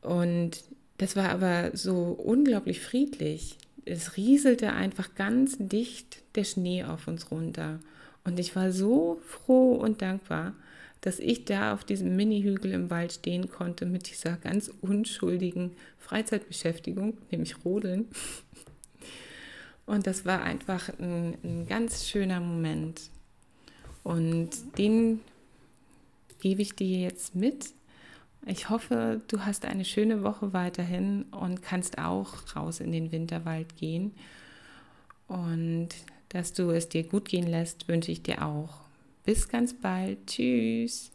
Und 0.00 0.62
das 0.98 1.16
war 1.16 1.30
aber 1.30 1.76
so 1.76 2.12
unglaublich 2.12 2.80
friedlich. 2.80 3.56
Es 3.84 4.16
rieselte 4.16 4.72
einfach 4.72 5.14
ganz 5.16 5.56
dicht 5.58 6.22
der 6.36 6.44
Schnee 6.44 6.84
auf 6.84 7.08
uns 7.08 7.30
runter. 7.32 7.80
Und 8.24 8.38
ich 8.38 8.54
war 8.54 8.70
so 8.70 9.20
froh 9.26 9.72
und 9.74 10.02
dankbar, 10.02 10.54
dass 11.00 11.18
ich 11.18 11.44
da 11.44 11.74
auf 11.74 11.82
diesem 11.82 12.14
Mini-Hügel 12.14 12.70
im 12.70 12.88
Wald 12.88 13.12
stehen 13.12 13.50
konnte 13.50 13.86
mit 13.86 14.08
dieser 14.08 14.36
ganz 14.36 14.70
unschuldigen 14.82 15.72
Freizeitbeschäftigung, 15.98 17.18
nämlich 17.32 17.64
Rodeln. 17.64 18.06
Und 19.86 20.06
das 20.06 20.24
war 20.24 20.42
einfach 20.42 20.88
ein, 20.98 21.36
ein 21.42 21.66
ganz 21.66 22.08
schöner 22.08 22.40
Moment. 22.40 23.02
Und 24.02 24.50
den 24.78 25.20
gebe 26.40 26.62
ich 26.62 26.74
dir 26.74 27.00
jetzt 27.00 27.34
mit. 27.34 27.72
Ich 28.46 28.68
hoffe, 28.68 29.20
du 29.28 29.44
hast 29.44 29.64
eine 29.64 29.84
schöne 29.84 30.22
Woche 30.24 30.52
weiterhin 30.52 31.24
und 31.30 31.62
kannst 31.62 31.98
auch 31.98 32.56
raus 32.56 32.80
in 32.80 32.90
den 32.90 33.12
Winterwald 33.12 33.76
gehen. 33.76 34.12
Und 35.28 35.90
dass 36.30 36.52
du 36.52 36.70
es 36.70 36.88
dir 36.88 37.04
gut 37.04 37.28
gehen 37.28 37.46
lässt, 37.46 37.86
wünsche 37.88 38.10
ich 38.10 38.22
dir 38.22 38.44
auch. 38.44 38.80
Bis 39.24 39.48
ganz 39.48 39.72
bald. 39.74 40.26
Tschüss. 40.26 41.11